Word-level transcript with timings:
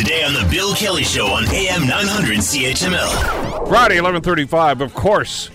Today 0.00 0.24
on 0.24 0.32
the 0.32 0.48
Bill 0.50 0.74
Kelly 0.74 1.04
Show 1.04 1.26
on 1.26 1.44
AM 1.50 1.86
900 1.86 2.38
CHML. 2.38 3.68
Friday, 3.68 3.98
11:35. 3.98 4.80
Of 4.80 4.94
course, 4.94 5.50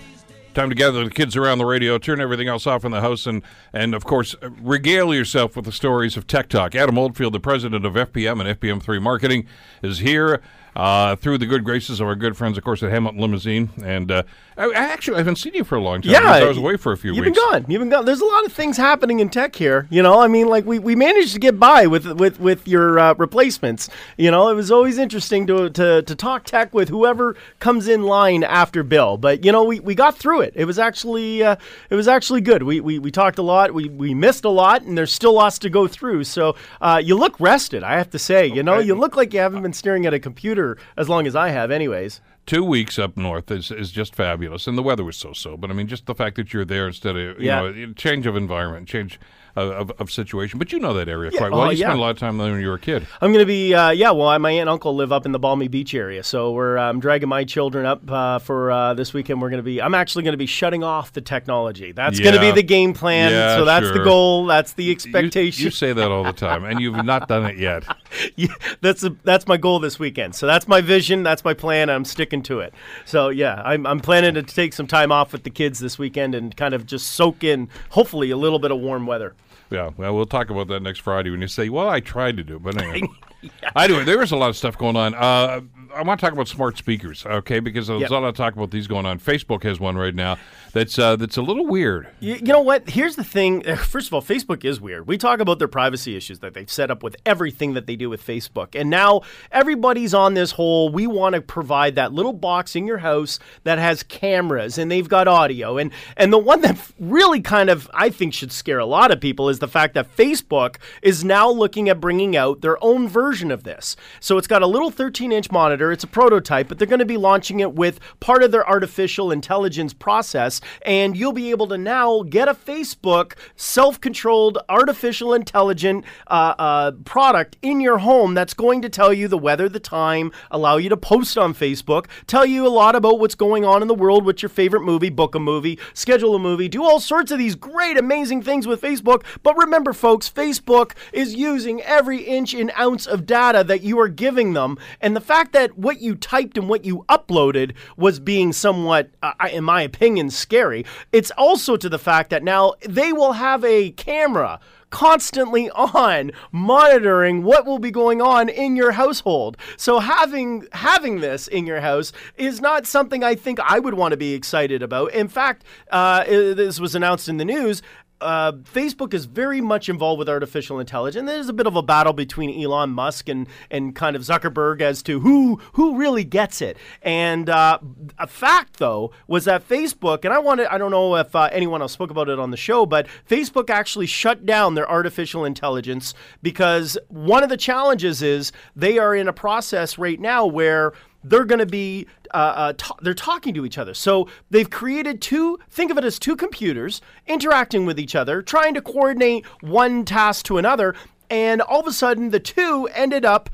time 0.54 0.68
to 0.68 0.76
gather 0.76 1.02
the 1.04 1.10
kids 1.10 1.34
around 1.34 1.58
the 1.58 1.64
radio, 1.64 1.98
turn 1.98 2.20
everything 2.20 2.46
else 2.46 2.64
off 2.64 2.84
in 2.84 2.92
the 2.92 3.00
house, 3.00 3.26
and 3.26 3.42
and 3.72 3.92
of 3.92 4.04
course 4.04 4.36
regale 4.62 5.12
yourself 5.12 5.56
with 5.56 5.64
the 5.64 5.72
stories 5.72 6.16
of 6.16 6.28
Tech 6.28 6.48
Talk. 6.48 6.76
Adam 6.76 6.96
Oldfield, 6.96 7.34
the 7.34 7.40
president 7.40 7.84
of 7.84 7.94
FPM 7.94 8.40
and 8.40 8.48
FPM3 8.48 9.02
Marketing, 9.02 9.48
is 9.82 9.98
here. 9.98 10.40
Uh, 10.76 11.16
through 11.16 11.38
the 11.38 11.46
good 11.46 11.64
graces 11.64 12.00
of 12.00 12.06
our 12.06 12.14
good 12.14 12.36
friends, 12.36 12.58
of 12.58 12.62
course, 12.62 12.82
at 12.82 12.90
Hamilton 12.90 13.18
Limousine, 13.18 13.70
and 13.82 14.10
uh, 14.10 14.22
I, 14.58 14.66
I 14.66 14.74
actually 14.74 15.14
I 15.14 15.18
haven't 15.20 15.36
seen 15.36 15.54
you 15.54 15.64
for 15.64 15.76
a 15.76 15.80
long 15.80 16.02
time. 16.02 16.12
Yeah, 16.12 16.30
I 16.30 16.44
was 16.44 16.58
away 16.58 16.76
for 16.76 16.92
a 16.92 16.98
few 16.98 17.14
You've 17.14 17.24
weeks. 17.24 17.38
been 17.38 17.50
gone. 17.50 17.64
You've 17.66 17.80
been 17.80 17.88
gone. 17.88 18.04
There's 18.04 18.20
a 18.20 18.26
lot 18.26 18.44
of 18.44 18.52
things 18.52 18.76
happening 18.76 19.20
in 19.20 19.30
tech 19.30 19.56
here. 19.56 19.86
You 19.88 20.02
know, 20.02 20.20
I 20.20 20.28
mean, 20.28 20.48
like 20.48 20.66
we, 20.66 20.78
we 20.78 20.94
managed 20.94 21.32
to 21.32 21.38
get 21.38 21.58
by 21.58 21.86
with 21.86 22.04
with 22.20 22.38
with 22.40 22.68
your 22.68 22.98
uh, 22.98 23.14
replacements. 23.14 23.88
You 24.18 24.30
know, 24.30 24.50
it 24.50 24.54
was 24.54 24.70
always 24.70 24.98
interesting 24.98 25.46
to, 25.46 25.70
to 25.70 26.02
to 26.02 26.14
talk 26.14 26.44
tech 26.44 26.74
with 26.74 26.90
whoever 26.90 27.36
comes 27.58 27.88
in 27.88 28.02
line 28.02 28.44
after 28.44 28.82
Bill. 28.82 29.16
But 29.16 29.46
you 29.46 29.52
know, 29.52 29.64
we, 29.64 29.80
we 29.80 29.94
got 29.94 30.18
through 30.18 30.42
it. 30.42 30.52
It 30.56 30.66
was 30.66 30.78
actually 30.78 31.42
uh, 31.42 31.56
it 31.88 31.94
was 31.94 32.06
actually 32.06 32.42
good. 32.42 32.62
We, 32.62 32.80
we 32.80 32.98
we 32.98 33.10
talked 33.10 33.38
a 33.38 33.42
lot. 33.42 33.72
We 33.72 33.88
we 33.88 34.12
missed 34.12 34.44
a 34.44 34.50
lot, 34.50 34.82
and 34.82 34.98
there's 34.98 35.12
still 35.12 35.32
lots 35.32 35.58
to 35.60 35.70
go 35.70 35.86
through. 35.86 36.24
So 36.24 36.54
uh, 36.82 37.00
you 37.02 37.16
look 37.16 37.40
rested. 37.40 37.82
I 37.82 37.96
have 37.96 38.10
to 38.10 38.18
say. 38.18 38.46
You 38.46 38.62
know, 38.62 38.78
you 38.78 38.94
look 38.94 39.16
like 39.16 39.32
you 39.32 39.40
haven't 39.40 39.62
been 39.62 39.72
staring 39.72 40.04
at 40.04 40.12
a 40.12 40.20
computer 40.20 40.65
as 40.96 41.08
long 41.08 41.26
as 41.26 41.36
I 41.36 41.50
have. 41.50 41.70
Anyways. 41.70 42.20
Two 42.46 42.62
weeks 42.62 42.96
up 42.96 43.16
north 43.16 43.50
is, 43.50 43.72
is 43.72 43.90
just 43.90 44.14
fabulous, 44.14 44.68
and 44.68 44.78
the 44.78 44.82
weather 44.82 45.02
was 45.02 45.16
so-so. 45.16 45.56
But 45.56 45.68
I 45.68 45.74
mean, 45.74 45.88
just 45.88 46.06
the 46.06 46.14
fact 46.14 46.36
that 46.36 46.52
you're 46.54 46.64
there 46.64 46.86
instead 46.86 47.16
of 47.16 47.40
you 47.40 47.46
Yeah. 47.46 47.60
know 47.62 47.92
change 47.94 48.24
of 48.24 48.36
environment, 48.36 48.86
change 48.86 49.18
of, 49.56 49.90
of, 49.98 50.12
situation. 50.12 50.58
But 50.60 50.70
you 50.70 50.78
know 50.78 50.92
that 50.94 51.08
area 51.08 51.30
Yeah, 51.32 51.38
quite 51.40 51.50
well. 51.50 51.62
oh, 51.62 51.70
you 51.70 51.78
yeah. 51.78 51.86
spent 51.86 51.98
a 51.98 52.00
lot 52.02 52.10
of 52.10 52.18
time 52.18 52.36
there 52.38 52.52
when 52.52 52.60
you 52.60 52.68
were 52.68 52.74
a 52.74 52.78
kid. 52.78 53.04
I'm 53.20 53.32
gonna 53.32 53.46
be 53.46 53.74
uh, 53.74 53.90
yeah. 53.90 54.12
Well, 54.12 54.28
I- 54.28 54.38
my 54.38 54.50
aunt 54.52 54.60
and 54.60 54.70
uncle 54.70 54.94
live 54.94 55.10
up 55.10 55.26
in 55.26 55.32
the 55.32 55.40
Balmy 55.40 55.66
Beach 55.66 55.92
area, 55.92 56.22
so 56.22 56.52
we're 56.52 56.78
um, 56.78 57.00
dragging 57.00 57.28
my 57.28 57.42
children 57.42 57.84
up 57.84 58.08
uh, 58.08 58.38
for 58.38 58.70
uh, 58.70 58.94
this 58.94 59.12
weekend. 59.12 59.42
We're 59.42 59.50
gonna 59.50 59.62
be. 59.64 59.82
I'm 59.82 59.94
actually 59.96 60.22
gonna 60.22 60.36
be 60.36 60.46
shutting 60.46 60.84
off 60.84 61.12
the 61.14 61.22
technology. 61.22 61.90
That's 61.90 62.20
gonna 62.20 62.38
be 62.38 62.52
the 62.52 62.62
game 62.62 62.92
plan. 62.94 63.32
Yeah, 63.32 63.56
so 63.56 63.64
that's 63.64 63.90
the 63.90 64.04
goal. 64.04 64.46
That's 64.46 64.74
the 64.74 64.84
You, 64.84 64.92
expectation. 64.92 65.64
you 65.64 65.70
say 65.72 65.92
that 65.94 66.12
all 66.12 66.22
the 66.22 66.32
time, 66.32 66.64
and 66.64 66.78
you've 66.80 67.04
not 67.04 67.26
done 67.26 67.44
it 67.46 67.56
yet. 67.58 67.82
Yeah, 68.46 68.54
that's 68.82 69.02
a, 69.02 69.16
that's 69.24 69.46
my 69.46 69.56
goal 69.56 69.78
this 69.78 69.98
weekend. 69.98 70.34
So 70.34 70.46
that's 70.46 70.68
my 70.68 70.82
vision. 70.82 71.22
That's 71.22 71.42
my 71.42 71.54
plan. 71.54 71.88
I'm 71.88 72.04
sticking 72.04 72.42
to 72.42 72.60
it. 72.60 72.74
So 73.06 73.30
yeah, 73.30 73.62
I'm, 73.64 73.86
I'm 73.86 73.98
planning 73.98 74.34
to 74.34 74.42
take 74.42 74.74
some 74.74 74.86
time 74.86 75.10
off 75.10 75.32
with 75.32 75.42
the 75.42 75.48
kids 75.48 75.78
this 75.78 75.98
weekend 75.98 76.34
and 76.34 76.54
kind 76.54 76.74
of 76.74 76.84
just 76.84 77.06
soak 77.12 77.42
in, 77.42 77.70
hopefully, 77.90 78.30
a 78.30 78.36
little 78.36 78.58
bit 78.58 78.70
of 78.70 78.78
warm 78.78 79.06
weather. 79.06 79.34
Yeah, 79.70 79.90
well, 79.96 80.14
we'll 80.14 80.26
talk 80.26 80.50
about 80.50 80.68
that 80.68 80.80
next 80.80 81.00
Friday 81.00 81.30
when 81.30 81.40
you 81.40 81.48
say, 81.48 81.68
"Well, 81.68 81.88
I 81.88 82.00
tried 82.00 82.36
to 82.36 82.44
do," 82.44 82.56
it, 82.56 82.62
but 82.62 82.80
anyway, 82.80 83.08
I 83.76 83.86
do. 83.86 84.04
There 84.04 84.22
is 84.22 84.32
a 84.32 84.36
lot 84.36 84.50
of 84.50 84.56
stuff 84.56 84.76
going 84.78 84.96
on. 84.96 85.14
Uh, 85.14 85.60
I 85.94 86.02
want 86.02 86.20
to 86.20 86.26
talk 86.26 86.32
about 86.32 86.48
smart 86.48 86.76
speakers, 86.76 87.24
okay? 87.24 87.60
Because 87.60 87.86
there's 87.86 88.02
Yep. 88.02 88.10
a 88.10 88.14
lot 88.14 88.24
of 88.24 88.34
talk 88.34 88.54
about 88.54 88.70
these 88.70 88.86
going 88.86 89.06
on. 89.06 89.18
Facebook 89.18 89.62
has 89.62 89.80
one 89.80 89.96
right 89.96 90.14
now 90.14 90.36
that's 90.72 90.98
uh, 90.98 91.16
that's 91.16 91.38
a 91.38 91.42
little 91.42 91.66
weird. 91.66 92.08
You, 92.20 92.34
you 92.34 92.42
know 92.52 92.60
what? 92.60 92.90
Here's 92.90 93.16
the 93.16 93.24
thing. 93.24 93.62
First 93.76 94.08
of 94.08 94.14
all, 94.14 94.20
Facebook 94.20 94.62
is 94.64 94.78
weird. 94.80 95.06
We 95.06 95.16
talk 95.16 95.40
about 95.40 95.58
their 95.58 95.68
privacy 95.68 96.16
issues 96.16 96.40
that 96.40 96.52
they've 96.52 96.70
set 96.70 96.90
up 96.90 97.02
with 97.02 97.16
everything 97.24 97.72
that 97.74 97.86
they 97.86 97.96
do 97.96 98.10
with 98.10 98.24
Facebook. 98.24 98.78
And 98.78 98.90
now 98.90 99.22
everybody's 99.50 100.12
on 100.12 100.34
this 100.34 100.52
whole 100.52 100.90
we 100.90 101.06
want 101.06 101.34
to 101.34 101.40
provide 101.40 101.94
that 101.94 102.12
little 102.12 102.34
box 102.34 102.76
in 102.76 102.86
your 102.86 102.98
house 102.98 103.38
that 103.64 103.78
has 103.78 104.02
cameras 104.02 104.76
and 104.76 104.90
they've 104.90 105.08
got 105.08 105.28
audio. 105.28 105.78
And 105.78 105.92
and 106.16 106.30
the 106.30 106.38
one 106.38 106.60
that 106.60 106.78
really 107.00 107.40
kind 107.40 107.70
of 107.70 107.88
I 107.94 108.10
think 108.10 108.34
should 108.34 108.52
scare 108.52 108.78
a 108.78 108.86
lot 108.86 109.10
of 109.10 109.20
people 109.20 109.48
is 109.48 109.60
the 109.60 109.68
fact 109.68 109.94
that 109.94 110.14
Facebook 110.14 110.76
is 111.00 111.24
now 111.24 111.48
looking 111.48 111.88
at 111.88 112.00
bringing 112.00 112.36
out 112.36 112.60
their 112.60 112.82
own 112.84 113.08
version 113.08 113.25
of 113.26 113.64
this. 113.64 113.96
So 114.20 114.38
it's 114.38 114.46
got 114.46 114.62
a 114.62 114.66
little 114.68 114.92
13-inch 114.92 115.50
monitor. 115.50 115.90
It's 115.90 116.04
a 116.04 116.06
prototype, 116.06 116.68
but 116.68 116.78
they're 116.78 116.86
going 116.86 117.00
to 117.00 117.04
be 117.04 117.16
launching 117.16 117.58
it 117.58 117.74
with 117.74 117.98
part 118.20 118.44
of 118.44 118.52
their 118.52 118.66
artificial 118.66 119.32
intelligence 119.32 119.92
process 119.92 120.60
and 120.82 121.16
you'll 121.16 121.32
be 121.32 121.50
able 121.50 121.66
to 121.66 121.76
now 121.76 122.22
get 122.22 122.48
a 122.48 122.54
Facebook 122.54 123.32
self-controlled 123.56 124.58
artificial 124.68 125.34
intelligent 125.34 126.04
uh, 126.28 126.54
uh, 126.56 126.92
product 127.04 127.56
in 127.62 127.80
your 127.80 127.98
home 127.98 128.34
that's 128.34 128.54
going 128.54 128.80
to 128.82 128.88
tell 128.88 129.12
you 129.12 129.26
the 129.26 129.36
weather, 129.36 129.68
the 129.68 129.80
time, 129.80 130.30
allow 130.52 130.76
you 130.76 130.88
to 130.88 130.96
post 130.96 131.36
on 131.36 131.52
Facebook, 131.52 132.06
tell 132.28 132.46
you 132.46 132.64
a 132.64 132.68
lot 132.68 132.94
about 132.94 133.18
what's 133.18 133.34
going 133.34 133.64
on 133.64 133.82
in 133.82 133.88
the 133.88 133.94
world, 133.94 134.24
what's 134.24 134.42
your 134.42 134.48
favorite 134.48 134.82
movie, 134.82 135.10
book 135.10 135.34
a 135.34 135.40
movie, 135.40 135.78
schedule 135.94 136.36
a 136.36 136.38
movie, 136.38 136.68
do 136.68 136.84
all 136.84 137.00
sorts 137.00 137.32
of 137.32 137.38
these 137.38 137.56
great, 137.56 137.98
amazing 137.98 138.42
things 138.42 138.66
with 138.66 138.80
Facebook. 138.80 139.24
But 139.42 139.56
remember, 139.56 139.92
folks, 139.92 140.30
Facebook 140.30 140.92
is 141.12 141.34
using 141.34 141.82
every 141.82 142.22
inch 142.22 142.54
and 142.54 142.70
ounce 142.78 143.06
of 143.06 143.15
data 143.24 143.64
that 143.64 143.82
you 143.82 143.98
are 144.00 144.08
giving 144.08 144.52
them, 144.52 144.78
and 145.00 145.16
the 145.16 145.20
fact 145.20 145.52
that 145.52 145.78
what 145.78 146.00
you 146.02 146.14
typed 146.14 146.58
and 146.58 146.68
what 146.68 146.84
you 146.84 147.04
uploaded 147.08 147.72
was 147.96 148.20
being 148.20 148.52
somewhat, 148.52 149.10
uh, 149.22 149.32
in 149.50 149.64
my 149.64 149.82
opinion, 149.82 150.28
scary. 150.28 150.84
It's 151.12 151.30
also 151.38 151.76
to 151.76 151.88
the 151.88 151.98
fact 151.98 152.30
that 152.30 152.42
now 152.42 152.74
they 152.86 153.12
will 153.12 153.32
have 153.32 153.64
a 153.64 153.90
camera 153.92 154.60
constantly 154.90 155.68
on 155.70 156.30
monitoring 156.52 157.42
what 157.42 157.66
will 157.66 157.78
be 157.78 157.90
going 157.90 158.22
on 158.22 158.48
in 158.48 158.76
your 158.76 158.92
household. 158.92 159.56
So 159.76 159.98
having 159.98 160.66
having 160.72 161.20
this 161.20 161.48
in 161.48 161.66
your 161.66 161.80
house 161.80 162.12
is 162.36 162.60
not 162.60 162.86
something 162.86 163.24
I 163.24 163.34
think 163.34 163.58
I 163.60 163.78
would 163.78 163.94
want 163.94 164.12
to 164.12 164.16
be 164.16 164.34
excited 164.34 164.82
about. 164.82 165.12
In 165.12 165.28
fact, 165.28 165.64
uh, 165.90 166.24
this 166.24 166.80
was 166.80 166.94
announced 166.94 167.28
in 167.28 167.36
the 167.36 167.44
news. 167.44 167.82
Uh, 168.20 168.52
Facebook 168.52 169.12
is 169.12 169.26
very 169.26 169.60
much 169.60 169.88
involved 169.88 170.18
with 170.18 170.28
artificial 170.28 170.80
intelligence. 170.80 171.28
There's 171.28 171.48
a 171.48 171.52
bit 171.52 171.66
of 171.66 171.76
a 171.76 171.82
battle 171.82 172.12
between 172.12 172.62
Elon 172.62 172.90
Musk 172.90 173.28
and, 173.28 173.46
and 173.70 173.94
kind 173.94 174.16
of 174.16 174.22
Zuckerberg 174.22 174.80
as 174.80 175.02
to 175.02 175.20
who 175.20 175.60
who 175.74 175.96
really 175.96 176.24
gets 176.24 176.62
it. 176.62 176.78
And 177.02 177.50
uh, 177.50 177.78
a 178.18 178.26
fact, 178.26 178.78
though, 178.78 179.12
was 179.26 179.44
that 179.44 179.68
Facebook, 179.68 180.24
and 180.24 180.32
I 180.32 180.38
wanted 180.38 180.68
I 180.68 180.78
don't 180.78 180.90
know 180.90 181.16
if 181.16 181.34
uh, 181.36 181.50
anyone 181.52 181.82
else 181.82 181.92
spoke 181.92 182.10
about 182.10 182.28
it 182.28 182.38
on 182.38 182.50
the 182.50 182.56
show, 182.56 182.86
but 182.86 183.06
Facebook 183.28 183.68
actually 183.68 184.06
shut 184.06 184.46
down 184.46 184.74
their 184.74 184.90
artificial 184.90 185.44
intelligence 185.44 186.14
because 186.42 186.96
one 187.08 187.42
of 187.42 187.50
the 187.50 187.56
challenges 187.56 188.22
is 188.22 188.50
they 188.74 188.98
are 188.98 189.14
in 189.14 189.28
a 189.28 189.32
process 189.32 189.98
right 189.98 190.20
now 190.20 190.46
where 190.46 190.92
they're 191.26 191.44
going 191.44 191.58
to 191.58 191.66
be 191.66 192.06
uh, 192.34 192.36
uh, 192.36 192.72
ta- 192.76 192.96
they're 193.02 193.14
talking 193.14 193.54
to 193.54 193.64
each 193.64 193.78
other 193.78 193.94
so 193.94 194.28
they've 194.50 194.70
created 194.70 195.20
two 195.20 195.58
think 195.70 195.90
of 195.90 195.98
it 195.98 196.04
as 196.04 196.18
two 196.18 196.36
computers 196.36 197.00
interacting 197.26 197.86
with 197.86 197.98
each 197.98 198.14
other 198.14 198.42
trying 198.42 198.74
to 198.74 198.82
coordinate 198.82 199.44
one 199.62 200.04
task 200.04 200.44
to 200.44 200.58
another 200.58 200.94
and 201.30 201.60
all 201.62 201.80
of 201.80 201.86
a 201.86 201.92
sudden 201.92 202.30
the 202.30 202.40
two 202.40 202.88
ended 202.94 203.24
up 203.24 203.50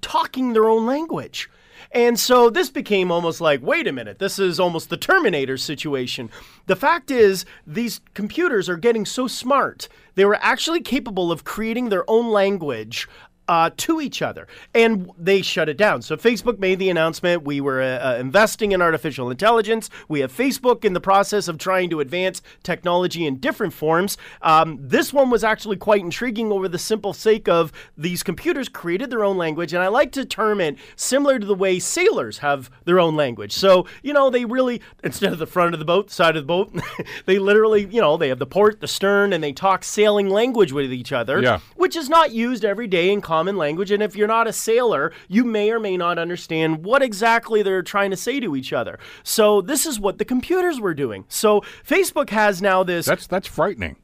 talking 0.00 0.52
their 0.52 0.68
own 0.68 0.86
language 0.86 1.48
and 1.92 2.18
so 2.18 2.50
this 2.50 2.70
became 2.70 3.10
almost 3.10 3.40
like, 3.40 3.62
wait 3.62 3.88
a 3.88 3.92
minute, 3.92 4.20
this 4.20 4.38
is 4.38 4.60
almost 4.60 4.90
the 4.90 4.96
Terminator 4.96 5.56
situation. 5.56 6.30
The 6.66 6.76
fact 6.76 7.10
is, 7.10 7.44
these 7.66 8.00
computers 8.14 8.68
are 8.68 8.76
getting 8.76 9.04
so 9.04 9.26
smart, 9.26 9.88
they 10.14 10.24
were 10.24 10.38
actually 10.40 10.82
capable 10.82 11.32
of 11.32 11.44
creating 11.44 11.88
their 11.88 12.08
own 12.08 12.30
language. 12.30 13.08
Uh, 13.50 13.68
to 13.76 14.00
each 14.00 14.22
other, 14.22 14.46
and 14.76 15.10
they 15.18 15.42
shut 15.42 15.68
it 15.68 15.76
down. 15.76 16.00
So 16.02 16.16
Facebook 16.16 16.60
made 16.60 16.78
the 16.78 16.88
announcement: 16.88 17.42
we 17.42 17.60
were 17.60 17.82
uh, 17.82 18.12
uh, 18.12 18.16
investing 18.20 18.70
in 18.70 18.80
artificial 18.80 19.28
intelligence. 19.28 19.90
We 20.06 20.20
have 20.20 20.32
Facebook 20.32 20.84
in 20.84 20.92
the 20.92 21.00
process 21.00 21.48
of 21.48 21.58
trying 21.58 21.90
to 21.90 21.98
advance 21.98 22.42
technology 22.62 23.26
in 23.26 23.38
different 23.38 23.72
forms. 23.74 24.16
Um, 24.40 24.78
this 24.80 25.12
one 25.12 25.30
was 25.30 25.42
actually 25.42 25.78
quite 25.78 26.00
intriguing 26.00 26.52
over 26.52 26.68
the 26.68 26.78
simple 26.78 27.12
sake 27.12 27.48
of 27.48 27.72
these 27.98 28.22
computers 28.22 28.68
created 28.68 29.10
their 29.10 29.24
own 29.24 29.36
language, 29.36 29.72
and 29.72 29.82
I 29.82 29.88
like 29.88 30.12
to 30.12 30.24
term 30.24 30.60
it 30.60 30.76
similar 30.94 31.40
to 31.40 31.46
the 31.46 31.56
way 31.56 31.80
sailors 31.80 32.38
have 32.38 32.70
their 32.84 33.00
own 33.00 33.16
language. 33.16 33.50
So 33.52 33.84
you 34.04 34.12
know, 34.12 34.30
they 34.30 34.44
really 34.44 34.80
instead 35.02 35.32
of 35.32 35.40
the 35.40 35.46
front 35.46 35.74
of 35.74 35.80
the 35.80 35.84
boat, 35.84 36.12
side 36.12 36.36
of 36.36 36.44
the 36.44 36.46
boat, 36.46 36.72
they 37.26 37.40
literally, 37.40 37.86
you 37.90 38.00
know, 38.00 38.16
they 38.16 38.28
have 38.28 38.38
the 38.38 38.46
port, 38.46 38.80
the 38.80 38.86
stern, 38.86 39.32
and 39.32 39.42
they 39.42 39.52
talk 39.52 39.82
sailing 39.82 40.28
language 40.30 40.70
with 40.70 40.92
each 40.92 41.10
other, 41.12 41.42
Yeah. 41.42 41.58
which 41.74 41.96
is 41.96 42.08
not 42.08 42.30
used 42.30 42.64
every 42.64 42.86
day 42.86 43.10
in 43.10 43.20
common 43.40 43.56
language. 43.56 43.90
And 43.90 44.02
if 44.02 44.14
you're 44.14 44.28
not 44.28 44.46
a 44.46 44.52
sailor, 44.52 45.12
you 45.26 45.44
may 45.44 45.70
or 45.70 45.80
may 45.80 45.96
not 45.96 46.18
understand 46.18 46.84
what 46.84 47.00
exactly 47.02 47.62
they're 47.62 47.82
trying 47.82 48.10
to 48.10 48.16
say 48.16 48.38
to 48.38 48.54
each 48.54 48.70
other. 48.70 48.98
So 49.22 49.62
this 49.62 49.86
is 49.86 49.98
what 49.98 50.18
the 50.18 50.26
computers 50.26 50.78
were 50.78 50.92
doing. 50.92 51.24
So 51.28 51.62
Facebook 51.86 52.28
has 52.28 52.60
now 52.60 52.82
this. 52.82 53.06
That's 53.06 53.26
that's 53.26 53.48
frightening. 53.48 53.96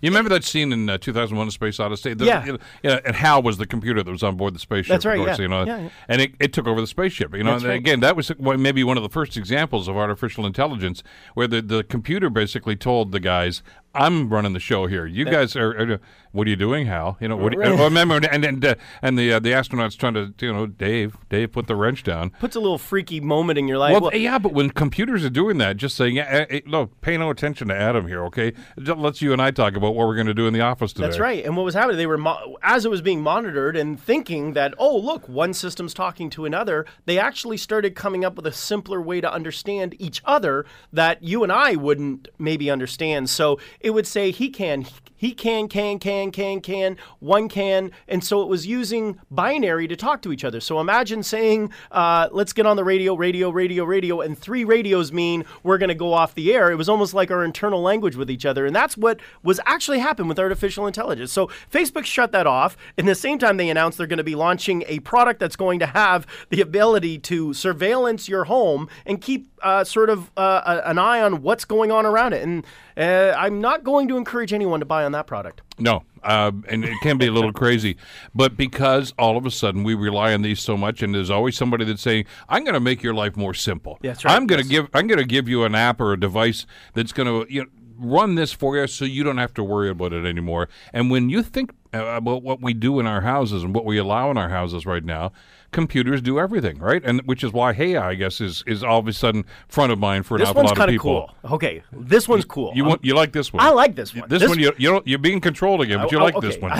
You 0.00 0.10
remember 0.10 0.30
that 0.30 0.44
scene 0.44 0.72
in 0.72 0.88
uh, 0.88 0.98
2001: 0.98 1.48
A 1.48 1.50
Space 1.50 1.78
Odyssey? 1.80 2.14
The, 2.14 2.24
Yeah. 2.24 2.44
you 2.44 2.52
know, 2.52 2.58
yeah, 2.82 3.00
and 3.04 3.14
Hal 3.16 3.42
was 3.42 3.58
the 3.58 3.66
computer 3.66 4.02
that 4.02 4.10
was 4.10 4.22
on 4.22 4.36
board 4.36 4.54
the 4.54 4.58
spaceship. 4.58 4.88
That's 4.94 5.04
right, 5.06 5.18
of 5.18 5.26
course, 5.26 5.38
yeah. 5.38 5.42
You 5.42 5.48
know, 5.48 5.64
Yeah, 5.64 5.88
and 6.08 6.20
it, 6.22 6.32
it 6.40 6.52
took 6.52 6.66
over 6.66 6.80
the 6.80 6.86
spaceship. 6.86 7.34
You 7.34 7.44
know, 7.44 7.52
That's 7.52 7.62
and 7.64 7.70
right. 7.70 7.78
again, 7.78 8.00
that 8.00 8.16
was 8.16 8.32
maybe 8.40 8.82
one 8.84 8.96
of 8.96 9.02
the 9.02 9.08
first 9.10 9.36
examples 9.36 9.88
of 9.88 9.96
artificial 9.96 10.46
intelligence, 10.46 11.02
where 11.34 11.46
the 11.46 11.60
the 11.62 11.84
computer 11.84 12.30
basically 12.30 12.76
told 12.76 13.12
the 13.12 13.20
guys, 13.20 13.62
"I'm 13.94 14.28
running 14.30 14.52
the 14.52 14.60
show 14.60 14.86
here. 14.86 15.06
You 15.06 15.24
guys 15.24 15.54
are, 15.56 15.70
are. 15.92 16.00
What 16.32 16.46
are 16.46 16.50
you 16.50 16.56
doing, 16.56 16.86
Hal? 16.86 17.16
You 17.20 17.26
know, 17.26 17.36
what? 17.36 17.52
Do 17.52 17.58
you, 17.58 17.64
oh, 17.64 17.84
remember, 17.84 18.14
and 18.14 18.44
and 18.44 18.64
uh, 18.64 18.74
and 19.02 19.18
the 19.18 19.32
uh, 19.32 19.38
the 19.40 19.50
astronauts 19.50 19.98
trying 19.98 20.14
to, 20.14 20.32
you 20.40 20.52
know, 20.52 20.66
Dave, 20.66 21.16
Dave, 21.28 21.50
put 21.50 21.66
the 21.66 21.74
wrench 21.74 22.04
down. 22.04 22.30
puts 22.38 22.54
a 22.54 22.60
little 22.60 22.78
freaky 22.78 23.20
moment 23.20 23.58
in 23.58 23.66
your 23.66 23.78
life. 23.78 23.92
Well, 23.92 24.02
Well, 24.02 24.14
yeah, 24.16 24.38
but 24.38 24.52
when 24.52 24.70
computers 24.70 25.24
are 25.24 25.30
doing 25.30 25.58
that, 25.58 25.76
just 25.76 25.96
saying, 25.96 26.14
yeah, 26.14 26.26
eh, 26.28 26.46
eh, 26.48 26.60
look, 26.66 27.00
pay 27.00 27.16
no 27.16 27.30
attention 27.30 27.66
to 27.68 27.74
Adam 27.76 28.06
here, 28.06 28.24
okay? 28.26 28.52
Let's 28.76 29.20
you 29.20 29.32
and 29.32 29.42
I 29.42 29.50
talk 29.50 29.74
about 29.74 29.89
about 29.90 29.98
what 29.98 30.08
we're 30.08 30.14
going 30.14 30.26
to 30.26 30.34
do 30.34 30.46
in 30.46 30.52
the 30.52 30.60
office 30.60 30.92
today. 30.92 31.06
That's 31.06 31.18
right. 31.18 31.44
And 31.44 31.56
what 31.56 31.64
was 31.64 31.74
happening? 31.74 31.96
They 31.96 32.06
were 32.06 32.18
mo- 32.18 32.56
as 32.62 32.84
it 32.84 32.90
was 32.90 33.02
being 33.02 33.20
monitored 33.20 33.76
and 33.76 34.00
thinking 34.00 34.52
that 34.54 34.74
oh 34.78 34.96
look, 34.96 35.28
one 35.28 35.52
system's 35.52 35.94
talking 35.94 36.30
to 36.30 36.44
another. 36.44 36.86
They 37.06 37.18
actually 37.18 37.56
started 37.56 37.94
coming 37.94 38.24
up 38.24 38.36
with 38.36 38.46
a 38.46 38.52
simpler 38.52 39.00
way 39.00 39.20
to 39.20 39.32
understand 39.32 39.94
each 39.98 40.22
other 40.24 40.64
that 40.92 41.22
you 41.22 41.42
and 41.42 41.52
I 41.52 41.76
wouldn't 41.76 42.28
maybe 42.38 42.70
understand. 42.70 43.28
So 43.28 43.58
it 43.80 43.90
would 43.90 44.06
say 44.06 44.30
he 44.30 44.48
can, 44.48 44.86
he 45.16 45.32
can, 45.32 45.68
can, 45.68 45.98
can, 45.98 46.30
can, 46.30 46.60
can, 46.60 46.96
one 47.18 47.48
can, 47.48 47.90
and 48.08 48.24
so 48.24 48.42
it 48.42 48.48
was 48.48 48.66
using 48.66 49.20
binary 49.30 49.86
to 49.88 49.96
talk 49.96 50.22
to 50.22 50.32
each 50.32 50.44
other. 50.44 50.60
So 50.60 50.80
imagine 50.80 51.22
saying, 51.22 51.72
uh, 51.90 52.28
"Let's 52.32 52.52
get 52.52 52.66
on 52.66 52.76
the 52.76 52.84
radio, 52.84 53.14
radio, 53.14 53.50
radio, 53.50 53.84
radio," 53.84 54.20
and 54.20 54.38
three 54.38 54.64
radios 54.64 55.12
mean 55.12 55.44
we're 55.62 55.78
going 55.78 55.88
to 55.88 55.94
go 55.94 56.12
off 56.12 56.34
the 56.34 56.54
air. 56.54 56.70
It 56.70 56.76
was 56.76 56.88
almost 56.88 57.12
like 57.12 57.30
our 57.30 57.44
internal 57.44 57.82
language 57.82 58.16
with 58.16 58.30
each 58.30 58.46
other, 58.46 58.64
and 58.64 58.74
that's 58.74 58.96
what 58.96 59.20
was 59.42 59.60
actually 59.66 59.79
happened 59.88 60.28
with 60.28 60.38
artificial 60.38 60.86
intelligence. 60.86 61.32
So 61.32 61.48
Facebook 61.72 62.04
shut 62.04 62.32
that 62.32 62.46
off. 62.46 62.76
In 62.96 63.06
the 63.06 63.14
same 63.14 63.38
time, 63.38 63.56
they 63.56 63.68
announced 63.70 63.98
they're 63.98 64.06
going 64.06 64.18
to 64.18 64.24
be 64.24 64.34
launching 64.34 64.84
a 64.86 65.00
product 65.00 65.40
that's 65.40 65.56
going 65.56 65.78
to 65.80 65.86
have 65.86 66.26
the 66.50 66.60
ability 66.60 67.18
to 67.20 67.52
surveillance 67.54 68.28
your 68.28 68.44
home 68.44 68.88
and 69.06 69.20
keep 69.20 69.48
uh, 69.62 69.84
sort 69.84 70.10
of 70.10 70.30
uh, 70.36 70.80
an 70.84 70.98
eye 70.98 71.20
on 71.20 71.42
what's 71.42 71.64
going 71.64 71.90
on 71.90 72.06
around 72.06 72.32
it. 72.32 72.42
And 72.42 72.64
uh, 72.96 73.34
I'm 73.36 73.60
not 73.60 73.84
going 73.84 74.08
to 74.08 74.16
encourage 74.16 74.52
anyone 74.52 74.80
to 74.80 74.86
buy 74.86 75.04
on 75.04 75.12
that 75.12 75.26
product. 75.26 75.62
No, 75.78 76.02
uh, 76.22 76.52
and 76.68 76.84
it 76.84 76.94
can 77.02 77.16
be 77.16 77.26
a 77.26 77.32
little 77.32 77.52
crazy, 77.54 77.96
but 78.34 78.54
because 78.54 79.14
all 79.18 79.38
of 79.38 79.46
a 79.46 79.50
sudden 79.50 79.82
we 79.82 79.94
rely 79.94 80.34
on 80.34 80.42
these 80.42 80.60
so 80.60 80.76
much, 80.76 81.02
and 81.02 81.14
there's 81.14 81.30
always 81.30 81.56
somebody 81.56 81.86
that's 81.86 82.02
saying, 82.02 82.26
"I'm 82.50 82.64
going 82.64 82.74
to 82.74 82.80
make 82.80 83.02
your 83.02 83.14
life 83.14 83.34
more 83.34 83.54
simple. 83.54 83.98
That's 84.02 84.22
right. 84.22 84.34
I'm 84.36 84.46
going 84.46 84.60
to 84.62 84.66
Yes. 84.68 84.82
give 84.82 84.90
I'm 84.92 85.06
going 85.06 85.18
to 85.20 85.24
give 85.24 85.48
you 85.48 85.64
an 85.64 85.74
app 85.74 85.98
or 85.98 86.12
a 86.12 86.20
device 86.20 86.66
that's 86.92 87.12
going 87.14 87.26
to 87.46 87.50
you 87.50 87.62
know 87.62 87.70
run 88.00 88.34
this 88.34 88.52
for 88.52 88.76
you, 88.76 88.86
so 88.86 89.04
you 89.04 89.22
don't 89.22 89.38
have 89.38 89.54
to 89.54 89.62
worry 89.64 89.90
about 89.90 90.12
it 90.12 90.24
anymore." 90.26 90.68
And 90.92 91.10
when 91.10 91.28
you 91.30 91.42
think 91.42 91.72
uh, 91.94 91.98
about 92.04 92.42
what 92.42 92.60
we 92.60 92.72
do 92.74 92.98
in 93.00 93.06
our 93.06 93.20
houses 93.20 93.62
and 93.62 93.74
what 93.74 93.84
we 93.84 93.98
allow 93.98 94.30
in 94.30 94.36
our 94.36 94.48
houses 94.48 94.86
right 94.86 95.04
now, 95.04 95.32
computers 95.72 96.20
do 96.22 96.38
everything, 96.38 96.78
right? 96.78 97.02
And 97.04 97.20
which 97.22 97.42
is 97.44 97.52
why 97.52 97.72
Hey, 97.72 97.96
I 97.96 98.14
guess 98.14 98.40
is 98.40 98.62
is 98.66 98.82
all 98.82 98.98
of 99.00 99.08
a 99.08 99.12
sudden 99.12 99.44
front 99.68 99.92
of 99.92 99.98
mind 99.98 100.26
for 100.26 100.34
an 100.36 100.40
This 100.40 100.48
awful 100.48 100.62
lot 100.62 100.72
of 100.72 100.78
kind 100.78 100.90
of 100.90 100.94
people. 100.94 101.30
cool. 101.42 101.52
Okay, 101.54 101.82
this 101.92 102.28
one's 102.28 102.44
cool. 102.44 102.72
You 102.74 102.84
Um, 102.84 102.88
want 102.90 103.04
you 103.04 103.14
like 103.14 103.32
this 103.32 103.52
one? 103.52 103.64
I 103.64 103.70
like 103.70 103.94
this 103.96 104.14
one. 104.14 104.28
This, 104.28 104.40
This- 104.40 104.48
one 104.48 104.58
you 104.58 104.72
you 104.78 105.02
you're 105.04 105.18
being 105.18 105.40
controlled 105.40 105.80
again, 105.80 105.98
but 106.00 106.10
you 106.12 106.18
Oh, 106.18 106.24
like 106.24 106.36
oh, 106.36 106.40
this 106.40 106.58
one. 106.58 106.72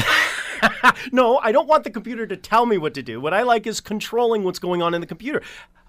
no, 1.13 1.39
I 1.39 1.53
don't 1.53 1.67
want 1.69 1.85
the 1.85 1.91
computer 1.91 2.27
to 2.27 2.37
tell 2.37 2.67
me 2.67 2.79
what 2.79 2.95
to 2.95 3.03
do. 3.03 3.21
What 3.21 3.33
I 3.35 3.43
like 3.43 3.67
is 3.67 3.81
controlling 3.81 4.45
what's 4.45 4.59
going 4.59 4.83
on 4.83 4.95
in 4.95 5.01
the 5.01 5.07
computer. 5.07 5.43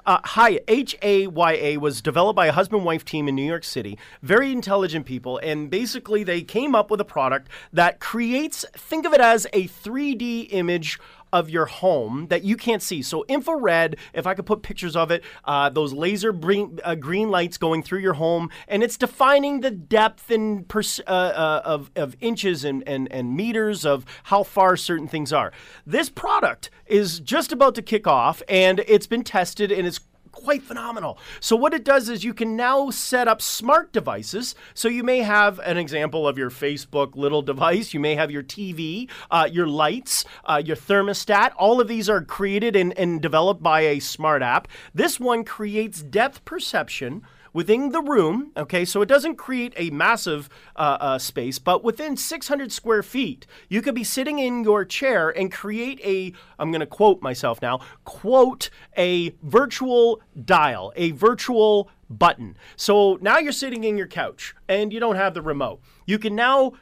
Uh, 0.05 0.19
Hi, 0.23 0.59
H 0.67 0.97
A 1.03 1.27
Y 1.27 1.53
A 1.53 1.77
was 1.77 2.01
developed 2.01 2.35
by 2.35 2.47
a 2.47 2.51
husband 2.51 2.85
wife 2.85 3.05
team 3.05 3.27
in 3.27 3.35
New 3.35 3.45
York 3.45 3.63
City. 3.63 3.99
Very 4.23 4.51
intelligent 4.51 5.05
people. 5.05 5.37
And 5.43 5.69
basically, 5.69 6.23
they 6.23 6.41
came 6.41 6.73
up 6.73 6.89
with 6.89 6.99
a 6.99 7.05
product 7.05 7.49
that 7.71 7.99
creates, 7.99 8.65
think 8.73 9.05
of 9.05 9.13
it 9.13 9.21
as 9.21 9.45
a 9.53 9.67
3D 9.67 10.47
image 10.51 10.99
of 11.33 11.49
your 11.49 11.65
home 11.65 12.27
that 12.27 12.43
you 12.43 12.57
can't 12.57 12.81
see. 12.81 13.01
So 13.01 13.25
infrared, 13.27 13.97
if 14.13 14.27
I 14.27 14.33
could 14.33 14.45
put 14.45 14.61
pictures 14.61 14.95
of 14.95 15.11
it, 15.11 15.23
uh, 15.45 15.69
those 15.69 15.93
laser 15.93 16.31
green, 16.31 16.79
uh, 16.83 16.95
green 16.95 17.29
lights 17.29 17.57
going 17.57 17.83
through 17.83 17.99
your 17.99 18.13
home, 18.13 18.49
and 18.67 18.83
it's 18.83 18.97
defining 18.97 19.61
the 19.61 19.71
depth 19.71 20.29
and 20.29 20.67
pers- 20.67 21.01
uh, 21.07 21.11
uh, 21.11 21.61
of, 21.65 21.91
of 21.95 22.15
inches 22.19 22.63
and, 22.63 22.83
and, 22.87 23.11
and 23.11 23.35
meters 23.35 23.85
of 23.85 24.05
how 24.23 24.43
far 24.43 24.75
certain 24.75 25.07
things 25.07 25.31
are. 25.31 25.51
This 25.85 26.09
product 26.09 26.69
is 26.85 27.19
just 27.19 27.51
about 27.51 27.75
to 27.75 27.81
kick 27.81 28.07
off, 28.07 28.41
and 28.47 28.81
it's 28.87 29.07
been 29.07 29.23
tested, 29.23 29.71
and 29.71 29.87
it's 29.87 29.99
quite 30.31 30.63
phenomenal. 30.63 31.17
So 31.39 31.55
what 31.55 31.73
it 31.73 31.83
does 31.83 32.09
is 32.09 32.23
you 32.23 32.33
can 32.33 32.55
now 32.55 32.89
set 32.89 33.27
up 33.27 33.41
smart 33.41 33.91
devices. 33.91 34.55
So 34.73 34.87
you 34.87 35.03
may 35.03 35.19
have 35.19 35.59
an 35.59 35.77
example 35.77 36.27
of 36.27 36.37
your 36.37 36.49
Facebook 36.49 37.15
little 37.15 37.41
device. 37.51 37.93
You 37.93 37.99
may 37.99 38.15
have 38.15 38.31
your 38.31 38.43
TV, 38.43 39.09
uh, 39.29 39.47
your 39.51 39.67
lights, 39.67 40.25
uh, 40.45 40.61
your 40.63 40.75
thermostat. 40.75 41.53
All 41.57 41.81
of 41.81 41.87
these 41.87 42.09
are 42.09 42.21
created 42.21 42.75
and, 42.75 42.97
and 42.97 43.21
developed 43.21 43.61
by 43.61 43.81
a 43.81 43.99
smart 43.99 44.41
app. 44.41 44.67
This 44.93 45.19
one 45.19 45.43
creates 45.43 46.01
depth 46.01 46.43
perception 46.45 47.23
within 47.53 47.89
the 47.89 48.01
room. 48.01 48.51
Okay, 48.55 48.85
so 48.85 49.01
it 49.01 49.07
doesn't 49.07 49.35
create 49.35 49.73
a 49.77 49.89
massive 49.89 50.49
uh, 50.75 50.97
uh, 50.99 51.19
space, 51.19 51.59
but 51.59 51.83
within 51.83 52.17
600 52.17 52.71
square 52.71 53.03
feet, 53.03 53.45
you 53.69 53.81
could 53.81 53.95
be 53.95 54.03
sitting 54.03 54.39
in 54.39 54.63
your 54.63 54.85
chair 54.85 55.29
and 55.29 55.51
create 55.51 55.99
a. 56.03 56.33
I'm 56.59 56.71
going 56.71 56.81
to 56.81 56.85
quote 56.85 57.21
myself 57.21 57.61
now. 57.61 57.79
Quote 58.05 58.69
a 58.97 59.35
virtual 59.41 60.21
dial, 60.45 60.93
a 60.95 61.11
virtual 61.11 61.89
button. 62.09 62.57
So 62.75 63.17
now 63.21 63.39
you're 63.39 63.51
sitting 63.51 63.83
in 63.83 63.97
your 63.97 64.07
couch 64.07 64.53
and 64.67 64.91
you 64.91 64.99
don't 64.99 65.15
have 65.15 65.33
the 65.33 65.41
remote. 65.41 65.81
You 66.05 66.19
can 66.19 66.35
now 66.35 66.73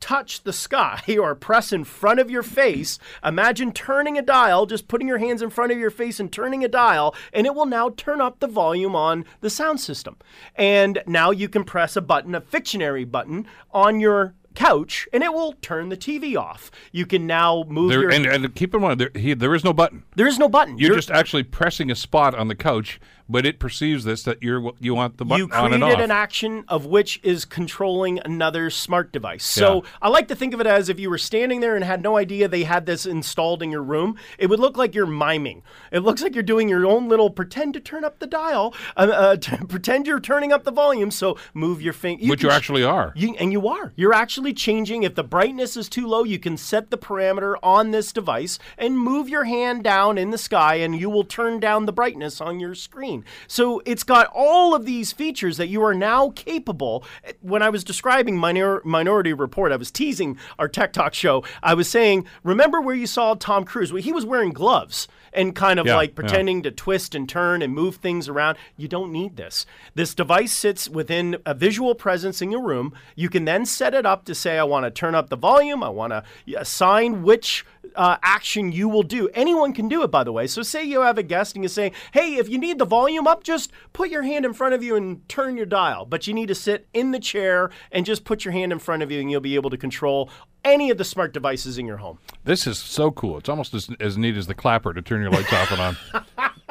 touch 0.00 0.42
the 0.42 0.52
sky 0.52 1.02
or 1.20 1.34
press 1.34 1.72
in 1.72 1.84
front 1.84 2.20
of 2.20 2.30
your 2.30 2.42
face. 2.42 2.98
Imagine 3.24 3.72
turning 3.72 4.16
a 4.18 4.22
dial, 4.22 4.66
just 4.66 4.88
putting 4.88 5.08
your 5.08 5.18
hands 5.18 5.42
in 5.42 5.50
front 5.50 5.72
of 5.72 5.78
your 5.78 5.90
face 5.90 6.20
and 6.20 6.32
turning 6.32 6.64
a 6.64 6.68
dial, 6.68 7.14
and 7.32 7.46
it 7.46 7.54
will 7.54 7.66
now 7.66 7.90
turn 7.90 8.20
up 8.20 8.40
the 8.40 8.46
volume 8.46 8.94
on 8.96 9.24
the 9.40 9.50
sound 9.50 9.80
system. 9.80 10.16
And 10.54 11.02
now 11.06 11.30
you 11.30 11.48
can 11.48 11.64
press 11.64 11.96
a 11.96 12.00
button, 12.00 12.34
a 12.34 12.40
Fictionary 12.40 13.04
button, 13.04 13.46
on 13.72 14.00
your 14.00 14.34
couch, 14.54 15.06
and 15.12 15.22
it 15.22 15.32
will 15.34 15.52
turn 15.60 15.90
the 15.90 15.96
TV 15.96 16.34
off. 16.36 16.70
You 16.90 17.04
can 17.04 17.26
now 17.26 17.64
move 17.68 17.90
There, 17.90 18.00
your. 18.02 18.10
and, 18.10 18.24
and 18.26 18.54
keep 18.54 18.74
in 18.74 18.80
mind, 18.80 18.98
there, 19.00 19.10
he, 19.14 19.34
there 19.34 19.54
is 19.54 19.64
no 19.64 19.72
button. 19.74 20.02
there 20.14 20.26
is 20.26 20.38
no 20.38 20.48
button. 20.48 20.78
You're, 20.78 20.88
You're- 20.88 20.98
just 20.98 21.10
actually 21.10 21.42
pressing 21.42 21.90
a 21.90 21.94
spot 21.94 22.34
on 22.34 22.48
the 22.48 22.54
couch, 22.54 22.98
but 23.28 23.44
it 23.46 23.58
perceives 23.58 24.04
this 24.04 24.22
that 24.24 24.42
you're 24.42 24.72
you 24.80 24.94
want 24.94 25.18
the 25.18 25.24
you 25.24 25.48
button 25.48 25.64
on 25.64 25.72
and 25.72 25.82
created 25.82 26.00
off. 26.00 26.04
an 26.04 26.10
action 26.10 26.64
of 26.68 26.86
which 26.86 27.20
is 27.22 27.44
controlling 27.44 28.18
another 28.20 28.70
smart 28.70 29.12
device. 29.12 29.44
So 29.44 29.82
Yeah. 29.82 29.90
I 30.02 30.08
like 30.08 30.28
to 30.28 30.36
think 30.36 30.54
of 30.54 30.60
it 30.60 30.66
as 30.66 30.88
if 30.88 31.00
you 31.00 31.10
were 31.10 31.18
standing 31.18 31.60
there 31.60 31.74
and 31.76 31.84
had 31.84 32.02
no 32.02 32.16
idea 32.16 32.48
they 32.48 32.64
had 32.64 32.86
this 32.86 33.06
installed 33.06 33.62
in 33.62 33.70
your 33.70 33.82
room. 33.82 34.16
It 34.38 34.48
would 34.48 34.60
look 34.60 34.76
like 34.76 34.94
you're 34.94 35.06
miming. 35.06 35.62
It 35.90 36.00
looks 36.00 36.22
like 36.22 36.34
you're 36.34 36.42
doing 36.42 36.68
your 36.68 36.86
own 36.86 37.08
little 37.08 37.30
pretend 37.30 37.74
to 37.74 37.80
turn 37.80 38.04
up 38.04 38.18
the 38.18 38.26
dial, 38.26 38.74
uh, 38.96 39.00
uh, 39.00 39.36
to 39.46 39.66
pretend 39.66 40.06
you're 40.06 40.20
turning 40.20 40.52
up 40.52 40.64
the 40.64 40.70
volume. 40.72 41.10
So 41.10 41.36
move 41.54 41.82
your 41.82 41.92
finger. 41.92 42.26
which 42.26 42.42
you 42.42 42.50
actually 42.50 42.84
are. 42.84 43.12
You, 43.16 43.34
and 43.36 43.52
you 43.52 43.66
are. 43.68 43.92
You're 43.96 44.14
actually 44.14 44.52
changing. 44.54 45.02
If 45.02 45.14
the 45.14 45.24
brightness 45.24 45.76
is 45.76 45.88
too 45.88 46.06
low, 46.06 46.24
you 46.24 46.38
can 46.38 46.56
set 46.56 46.90
the 46.90 46.98
parameter 46.98 47.56
on 47.62 47.90
this 47.90 48.12
device 48.12 48.58
and 48.78 48.98
move 48.98 49.28
your 49.28 49.44
hand 49.44 49.82
down 49.82 50.18
in 50.18 50.30
the 50.30 50.38
sky, 50.38 50.76
and 50.76 50.98
you 50.98 51.10
will 51.10 51.24
turn 51.24 51.60
down 51.60 51.86
the 51.86 51.92
brightness 51.92 52.40
on 52.40 52.60
your 52.60 52.74
screen. 52.74 53.15
So 53.46 53.82
it's 53.84 54.02
got 54.02 54.28
all 54.34 54.74
of 54.74 54.84
these 54.84 55.12
features 55.12 55.56
that 55.56 55.68
you 55.68 55.82
are 55.82 55.94
now 55.94 56.30
capable. 56.30 57.04
When 57.40 57.62
I 57.62 57.70
was 57.70 57.84
describing 57.84 58.36
Minor, 58.36 58.82
Minority 58.84 59.32
Report, 59.32 59.72
I 59.72 59.76
was 59.76 59.90
teasing 59.90 60.38
our 60.58 60.68
Tech 60.68 60.92
Talk 60.92 61.14
show. 61.14 61.44
I 61.62 61.74
was 61.74 61.88
saying, 61.88 62.26
remember 62.42 62.80
where 62.80 62.94
you 62.94 63.06
saw 63.06 63.34
Tom 63.34 63.64
Cruise? 63.64 63.92
Well, 63.92 64.02
he 64.02 64.12
was 64.12 64.24
wearing 64.24 64.52
gloves 64.52 65.08
and 65.36 65.54
kind 65.54 65.78
of 65.78 65.86
Yeah, 65.86 65.96
like 65.96 66.10
yeah. 66.10 66.14
pretending 66.16 66.62
to 66.62 66.70
twist 66.70 67.14
and 67.14 67.28
turn 67.28 67.62
and 67.62 67.74
move 67.74 67.96
things 67.96 68.28
around. 68.28 68.56
You 68.76 68.88
don't 68.88 69.12
need 69.12 69.36
this. 69.36 69.66
This 69.94 70.14
device 70.14 70.52
sits 70.52 70.88
within 70.88 71.36
a 71.44 71.54
visual 71.54 71.94
presence 71.94 72.42
in 72.42 72.50
your 72.50 72.62
room. 72.62 72.94
You 73.14 73.28
can 73.28 73.44
then 73.44 73.66
set 73.66 73.94
it 73.94 74.06
up 74.06 74.24
to 74.24 74.34
say, 74.34 74.58
I 74.58 74.64
want 74.64 74.84
to 74.84 74.90
turn 74.90 75.14
up 75.14 75.28
the 75.28 75.36
volume. 75.36 75.82
I 75.82 75.88
want 75.90 76.12
to 76.12 76.24
assign 76.56 77.22
which 77.22 77.64
uh, 77.94 78.16
action 78.22 78.72
you 78.72 78.88
will 78.88 79.02
do. 79.02 79.28
Anyone 79.34 79.72
can 79.72 79.88
do 79.88 80.02
it, 80.02 80.10
by 80.10 80.24
the 80.24 80.32
way. 80.32 80.46
So, 80.46 80.62
say 80.62 80.82
you 80.84 81.02
have 81.02 81.18
a 81.18 81.22
guest 81.22 81.54
and 81.54 81.64
you 81.64 81.68
say, 81.68 81.92
hey, 82.12 82.34
if 82.34 82.48
you 82.48 82.58
need 82.58 82.78
the 82.78 82.84
volume 82.84 83.26
up, 83.26 83.44
just 83.44 83.70
put 83.92 84.10
your 84.10 84.22
hand 84.22 84.44
in 84.44 84.52
front 84.52 84.74
of 84.74 84.82
you 84.82 84.96
and 84.96 85.26
turn 85.28 85.56
your 85.56 85.66
dial. 85.66 86.04
But 86.04 86.26
you 86.26 86.34
need 86.34 86.48
to 86.48 86.54
sit 86.54 86.88
in 86.92 87.12
the 87.12 87.20
chair 87.20 87.70
and 87.92 88.04
just 88.04 88.24
put 88.24 88.44
your 88.44 88.52
hand 88.52 88.72
in 88.72 88.78
front 88.78 89.02
of 89.02 89.10
you, 89.10 89.20
and 89.20 89.30
you'll 89.30 89.40
be 89.40 89.54
able 89.54 89.70
to 89.70 89.76
control 89.76 90.30
any 90.66 90.90
of 90.90 90.98
the 90.98 91.04
smart 91.04 91.32
devices 91.32 91.78
in 91.78 91.86
your 91.86 91.96
home. 91.96 92.18
This 92.44 92.66
is 92.66 92.76
so 92.78 93.10
cool. 93.10 93.38
It's 93.38 93.48
almost 93.48 93.72
as, 93.72 93.88
as 94.00 94.18
neat 94.18 94.36
as 94.36 94.46
the 94.46 94.54
clapper 94.54 94.92
to 94.92 95.00
turn 95.00 95.22
your 95.22 95.30
lights 95.30 95.52
off 95.52 95.70
and 95.72 95.80
on. 95.80 95.96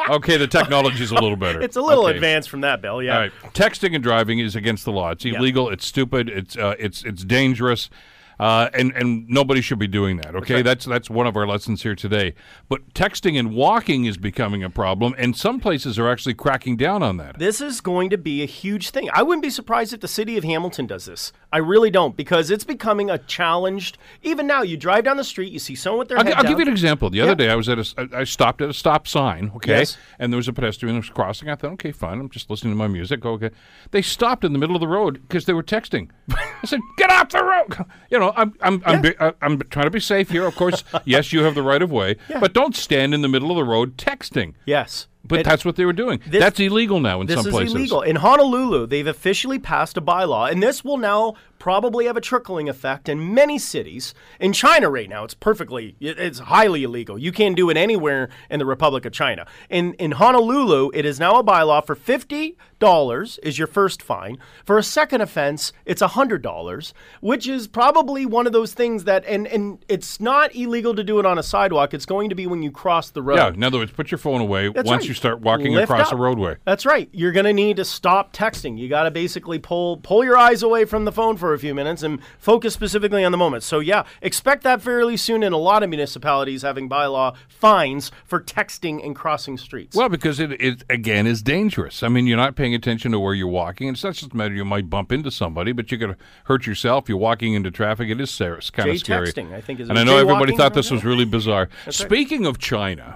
Okay, 0.08 0.38
the 0.38 0.46
technology's 0.46 1.10
a 1.10 1.16
little 1.16 1.36
better. 1.38 1.60
It's 1.60 1.78
a 1.78 1.82
little 1.82 2.06
Okay. 2.06 2.16
advanced 2.16 2.48
from 2.48 2.62
that, 2.62 2.80
Bill. 2.80 3.02
Yeah. 3.02 3.14
All 3.16 3.20
right, 3.22 3.32
texting 3.54 3.96
and 3.96 4.04
driving 4.04 4.38
is 4.38 4.56
against 4.56 4.86
the 4.86 4.92
law. 4.92 5.10
It's 5.10 5.26
illegal. 5.26 5.68
It's 5.72 5.84
stupid. 5.84 6.30
It's 6.30 6.56
uh, 6.56 6.76
it's 6.78 7.04
it's 7.04 7.24
dangerous, 7.24 7.90
uh, 8.40 8.70
and 8.74 8.92
and 8.94 9.28
nobody 9.30 9.62
should 9.62 9.80
be 9.80 9.88
doing 9.88 10.18
that. 10.18 10.36
Okay, 10.36 10.62
that's 10.62 10.86
that's 10.86 11.10
one 11.10 11.28
of 11.28 11.36
our 11.38 11.48
lessons 11.48 11.84
here 11.84 11.96
today. 11.96 12.34
But 12.70 12.94
texting 12.94 13.38
and 13.40 13.54
walking 13.54 14.06
is 14.06 14.18
becoming 14.18 14.64
a 14.64 14.70
problem, 14.70 15.16
and 15.18 15.36
some 15.36 15.60
places 15.60 15.98
are 16.00 16.10
actually 16.10 16.34
cracking 16.36 16.78
down 16.78 17.04
on 17.04 17.18
that. 17.18 17.40
This 17.40 17.62
is 17.62 17.82
going 17.82 18.10
to 18.10 18.18
be 18.18 18.42
a 18.44 18.46
huge 18.46 18.90
thing. 18.90 19.10
I 19.14 19.24
wouldn't 19.24 19.44
be 19.44 19.50
surprised 19.50 19.94
if 19.94 20.02
the 20.02 20.08
city 20.08 20.38
of 20.38 20.44
Hamilton 20.44 20.86
does 20.88 21.06
this. 21.06 21.32
I 21.54 21.58
really 21.60 21.90
don't 21.90 22.16
because 22.18 22.52
it's 22.52 22.64
becoming 22.64 23.10
a 23.10 23.18
challenged. 23.18 23.98
Even 24.24 24.48
now, 24.48 24.62
you 24.62 24.78
drive 24.78 25.04
down 25.06 25.18
the 25.18 25.24
street, 25.24 25.52
you 25.52 25.60
see 25.60 25.76
someone 25.76 26.00
with 26.00 26.10
their 26.10 26.18
I'll, 26.20 26.34
I'll 26.36 26.44
give 26.44 26.58
you 26.60 26.64
an 26.66 26.68
example. 26.68 27.10
The 27.10 27.22
other 27.22 27.32
Yeah. 27.32 27.36
day, 27.36 27.50
I 27.50 27.56
was 27.56 27.70
at 27.70 27.80
a, 27.80 28.10
I 28.14 28.24
stopped 28.26 28.62
at 28.62 28.70
a 28.70 28.74
stop 28.74 29.08
sign, 29.08 29.52
okay, 29.56 29.80
Yes. 29.80 29.98
and 30.20 30.32
there 30.34 30.38
was 30.38 30.48
a 30.48 30.54
pedestrian 30.54 30.96
that 30.96 31.02
was 31.02 31.10
crossing. 31.10 31.50
I 31.50 31.56
thought, 31.56 31.72
okay, 31.74 31.92
fine. 31.92 32.20
I'm 32.20 32.30
just 32.30 32.50
listening 32.50 32.74
to 32.74 32.78
my 32.78 32.88
music. 32.88 33.24
Okay, 33.26 33.52
they 33.92 34.02
stopped 34.02 34.44
in 34.44 34.52
the 34.54 34.60
middle 34.60 34.76
of 34.76 34.80
the 34.82 34.88
road 34.88 35.22
because 35.28 35.46
they 35.46 35.54
were 35.54 35.64
texting. 35.64 36.10
I 36.32 36.66
said, 36.66 36.80
"Get 36.98 37.10
off 37.12 37.30
the 37.30 37.44
road!" 37.44 37.86
You 38.12 38.20
know, 38.20 38.25
I'm 38.36 38.54
I'm 38.62 38.82
I'm, 38.86 39.02
be, 39.02 39.14
I- 39.20 39.34
I'm 39.42 39.60
trying 39.70 39.86
to 39.86 39.92
be 39.92 40.00
safe 40.00 40.30
here. 40.30 40.46
Of 40.46 40.56
course, 40.56 40.84
yes, 41.06 41.32
you 41.34 41.44
have 41.44 41.56
the 41.56 41.64
right 41.64 41.82
of 41.82 41.92
way, 41.92 42.16
but 42.40 42.54
don't 42.54 42.76
stand 42.76 43.14
in 43.14 43.22
the 43.22 43.28
middle 43.30 43.52
of 43.52 43.58
the 43.58 43.64
road 43.64 43.98
texting. 43.98 44.54
yes. 44.66 45.08
But 45.28 45.44
that's 45.44 45.66
what 45.66 45.76
they 45.76 45.86
were 45.86 45.92
doing. 45.94 46.22
that's 46.28 46.60
illegal 46.60 47.00
now 47.00 47.20
in 47.20 47.28
some 47.28 47.38
places. 47.46 47.54
This 47.54 47.68
is 47.70 47.74
illegal. 47.74 48.04
In 48.04 48.18
Honolulu, 48.18 48.86
they've 48.86 49.08
officially 49.08 49.58
passed 49.58 49.98
a 49.98 50.02
bylaw, 50.02 50.52
and 50.52 50.62
this 50.62 50.84
will 50.86 50.98
now 50.98 51.34
probably 51.58 52.06
have 52.06 52.16
a 52.16 52.22
trickling 52.22 52.70
effect 52.70 53.10
in 53.10 53.34
many 53.34 53.58
cities. 53.58 54.14
In 54.40 54.54
China 54.54 54.88
right 54.88 55.10
now, 55.10 55.24
it's 55.24 55.34
perfectly, 55.34 55.96
it's 56.00 56.38
highly 56.38 56.84
illegal. 56.84 57.18
You 57.18 57.32
can't 57.32 57.56
do 57.56 57.72
it 57.72 57.76
anywhere 57.78 58.30
in 58.52 58.60
the 58.60 58.68
Republic 58.68 59.04
of 59.04 59.14
China. 59.14 59.48
In 59.68 59.94
in 59.96 60.12
Honolulu, 60.12 60.92
it 60.94 61.06
is 61.06 61.20
now 61.20 61.40
a 61.40 61.44
bylaw 61.44 61.84
for 61.84 61.96
fifty 61.96 62.56
dollars 62.86 63.40
is 63.44 63.58
your 63.58 63.68
first 63.68 64.02
fine. 64.02 64.38
For 64.64 64.78
a 64.78 64.84
second 64.84 65.22
offense, 65.22 65.74
it's 65.86 66.02
a 66.02 66.10
hundred 66.10 66.42
dollars, 66.42 66.94
which 67.22 67.48
is 67.48 67.68
probably 67.68 68.26
one 68.26 68.46
of 68.48 68.54
those 68.54 68.74
things 68.74 69.06
that, 69.06 69.26
and 69.26 69.48
and 69.48 69.84
it's 69.90 70.20
not 70.20 70.56
illegal 70.56 70.94
to 70.96 71.04
do 71.04 71.20
it 71.20 71.26
on 71.26 71.40
a 71.40 71.44
sidewalk. 71.44 71.94
It's 71.94 72.06
going 72.06 72.30
to 72.30 72.36
be 72.36 72.46
when 72.48 72.62
you 72.62 72.72
cross 72.72 73.10
the 73.10 73.24
road. 73.24 73.38
Yeah, 73.38 73.50
in 73.50 73.64
other 73.64 73.80
words, 73.80 73.92
put 73.92 74.12
your 74.12 74.18
phone 74.20 74.42
away 74.42 74.70
That's 74.70 74.88
once 74.88 75.02
right. 75.02 75.08
you 75.10 75.14
start 75.16 75.42
walking 75.42 75.74
Lift 75.74 75.90
across 75.90 76.08
up. 76.08 76.14
a 76.14 76.16
roadway. 76.18 76.58
That's 76.66 76.86
right. 76.86 77.10
You're 77.12 77.32
going 77.32 77.46
to 77.46 77.54
need 77.54 77.78
to 77.78 77.86
stop 77.86 78.34
texting. 78.34 78.78
You 78.78 78.88
got 78.88 79.04
to 79.04 79.12
basically 79.12 79.58
pull 79.58 79.98
pull 79.98 80.24
your 80.24 80.38
eyes 80.38 80.62
away 80.62 80.86
from 80.86 81.06
the 81.06 81.12
phone 81.12 81.38
for 81.38 81.54
a 81.54 81.60
few 81.60 81.74
minutes 81.74 82.04
and 82.04 82.20
focus 82.38 82.74
specifically 82.74 83.24
on 83.24 83.32
the 83.32 83.38
moment. 83.38 83.64
So 83.64 83.80
yeah, 83.80 84.04
expect 84.22 84.64
that 84.64 84.82
fairly 84.82 85.18
soon 85.18 85.42
in 85.42 85.54
a 85.54 85.58
lot 85.58 85.82
of 85.82 85.90
municipalities 85.90 86.62
having 86.62 86.88
bylaw 86.88 87.36
fines 87.48 88.12
for 88.26 88.40
texting 88.40 89.04
and 89.04 89.16
crossing 89.16 89.58
streets. 89.58 89.96
Well, 89.96 90.10
because 90.10 90.40
it, 90.40 90.52
it 90.62 90.84
again 90.90 91.26
is 91.26 91.42
dangerous. 91.42 92.04
I 92.04 92.10
mean, 92.10 92.28
you're 92.28 92.38
not 92.38 92.56
paying 92.56 92.74
attention 92.76 93.12
to 93.12 93.20
where 93.20 93.34
you're 93.34 93.48
walking. 93.48 93.90
It's 93.90 94.04
not 94.04 94.14
just 94.14 94.34
a 94.34 94.38
matter 94.38 94.54
you 94.54 94.66
might 94.66 94.90
bump 94.90 95.12
into 95.12 95.32
somebody, 95.32 95.72
but 95.72 95.92
you 95.92 95.98
could 95.98 96.16
hurt 96.46 96.68
yourself. 96.68 97.10
You're 97.10 97.18
walking 97.18 97.54
into 97.54 97.72
traffic. 97.72 98.10
It 98.10 98.22
is 98.22 98.30
ser- 98.30 98.60
kind 98.72 98.90
of 98.90 99.00
scary. 99.00 99.30
I 99.54 99.62
think, 99.62 99.80
is 99.80 99.90
and 99.90 99.98
I 99.98 100.04
know 100.04 100.18
everybody 100.18 100.56
thought 100.56 100.74
this 100.74 100.92
was 100.92 101.04
really 101.04 101.26
bizarre. 101.26 101.70
Speaking 101.90 102.46
of 102.46 102.60
China, 102.60 103.16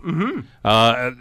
uh, 0.64 1.12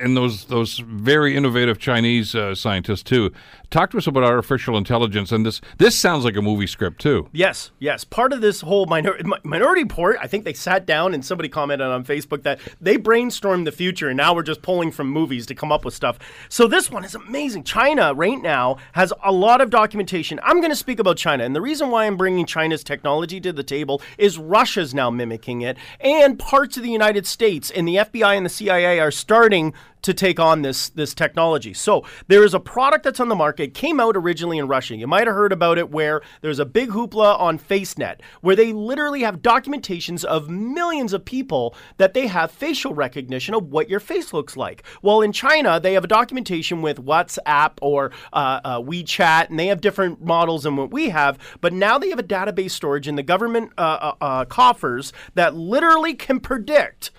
and 0.00 0.16
those 0.16 0.46
those 0.46 0.78
very 0.78 1.36
innovative 1.36 1.78
Chinese 1.78 2.34
uh, 2.34 2.54
scientists 2.54 3.02
too, 3.02 3.32
talk 3.70 3.90
to 3.90 3.98
us 3.98 4.06
about 4.06 4.24
artificial 4.24 4.76
intelligence. 4.76 5.32
And 5.32 5.44
this 5.44 5.60
this 5.78 5.98
sounds 5.98 6.24
like 6.24 6.36
a 6.36 6.42
movie 6.42 6.66
script 6.66 7.00
too. 7.00 7.28
Yes, 7.32 7.70
yes. 7.78 8.04
Part 8.04 8.32
of 8.32 8.40
this 8.40 8.60
whole 8.60 8.86
minor- 8.86 9.18
minority 9.42 9.82
report, 9.82 10.18
I 10.20 10.26
think 10.26 10.44
they 10.44 10.52
sat 10.52 10.86
down 10.86 11.14
and 11.14 11.24
somebody 11.24 11.48
commented 11.48 11.86
on 11.86 12.04
Facebook 12.04 12.42
that 12.42 12.60
they 12.80 12.96
brainstormed 12.96 13.64
the 13.64 13.72
future 13.72 14.08
and 14.08 14.16
now 14.16 14.34
we're 14.34 14.42
just 14.42 14.62
pulling 14.62 14.90
from 14.90 15.08
movies 15.08 15.46
to 15.46 15.54
come 15.54 15.72
up 15.72 15.84
with 15.84 15.94
stuff. 15.94 16.18
So 16.48 16.66
this 16.66 16.90
one 16.90 17.04
is 17.04 17.14
amazing. 17.14 17.64
China 17.76 18.14
right 18.14 18.40
now 18.40 18.78
has 18.92 19.12
a 19.22 19.30
lot 19.30 19.60
of 19.60 19.68
documentation. 19.68 20.40
I'm 20.42 20.60
going 20.60 20.70
to 20.70 20.76
speak 20.76 20.98
about 20.98 21.18
China. 21.18 21.44
And 21.44 21.54
the 21.54 21.60
reason 21.60 21.90
why 21.90 22.06
I'm 22.06 22.16
bringing 22.16 22.46
China's 22.46 22.82
technology 22.82 23.38
to 23.42 23.52
the 23.52 23.62
table 23.62 24.00
is 24.16 24.38
Russia's 24.38 24.94
now 24.94 25.10
mimicking 25.10 25.60
it 25.60 25.76
and 26.00 26.38
parts 26.38 26.78
of 26.78 26.82
the 26.82 26.90
United 26.90 27.26
States 27.26 27.70
and 27.70 27.86
the 27.86 27.96
FBI 27.96 28.34
and 28.34 28.46
the 28.46 28.50
CIA 28.50 28.98
are 28.98 29.10
starting 29.10 29.74
to 30.06 30.14
take 30.14 30.40
on 30.40 30.62
this 30.62 30.88
this 30.88 31.14
technology. 31.14 31.74
So 31.74 32.04
there 32.28 32.44
is 32.44 32.54
a 32.54 32.60
product 32.60 33.04
that's 33.04 33.20
on 33.20 33.28
the 33.28 33.34
market. 33.34 33.74
Came 33.74 34.00
out 34.00 34.16
originally 34.16 34.58
in 34.58 34.66
Russia. 34.66 34.96
You 34.96 35.06
might 35.06 35.26
have 35.26 35.36
heard 35.36 35.52
about 35.52 35.78
it. 35.78 35.90
Where 35.90 36.22
there's 36.40 36.58
a 36.58 36.64
big 36.64 36.90
hoopla 36.90 37.38
on 37.38 37.58
FaceNet, 37.58 38.20
where 38.40 38.56
they 38.56 38.72
literally 38.72 39.20
have 39.22 39.42
documentations 39.42 40.24
of 40.24 40.48
millions 40.48 41.12
of 41.12 41.24
people 41.24 41.74
that 41.98 42.14
they 42.14 42.26
have 42.26 42.50
facial 42.50 42.94
recognition 42.94 43.54
of 43.54 43.70
what 43.70 43.90
your 43.90 44.00
face 44.00 44.32
looks 44.32 44.56
like. 44.56 44.82
Well, 45.02 45.20
in 45.20 45.32
China, 45.32 45.78
they 45.78 45.92
have 45.92 46.04
a 46.04 46.08
documentation 46.08 46.82
with 46.82 47.04
WhatsApp 47.04 47.72
or 47.82 48.12
uh, 48.32 48.60
uh, 48.64 48.80
WeChat, 48.80 49.50
and 49.50 49.58
they 49.58 49.66
have 49.66 49.80
different 49.80 50.24
models 50.24 50.62
than 50.62 50.76
what 50.76 50.90
we 50.90 51.10
have. 51.10 51.38
But 51.60 51.72
now 51.72 51.98
they 51.98 52.08
have 52.10 52.18
a 52.18 52.24
database 52.24 52.70
storage 52.70 53.08
in 53.08 53.16
the 53.16 53.22
government 53.22 53.72
uh, 53.76 53.80
uh, 53.80 54.14
uh, 54.20 54.44
coffers 54.44 55.12
that 55.34 55.54
literally 55.54 56.14
can 56.14 56.40
predict 56.40 57.10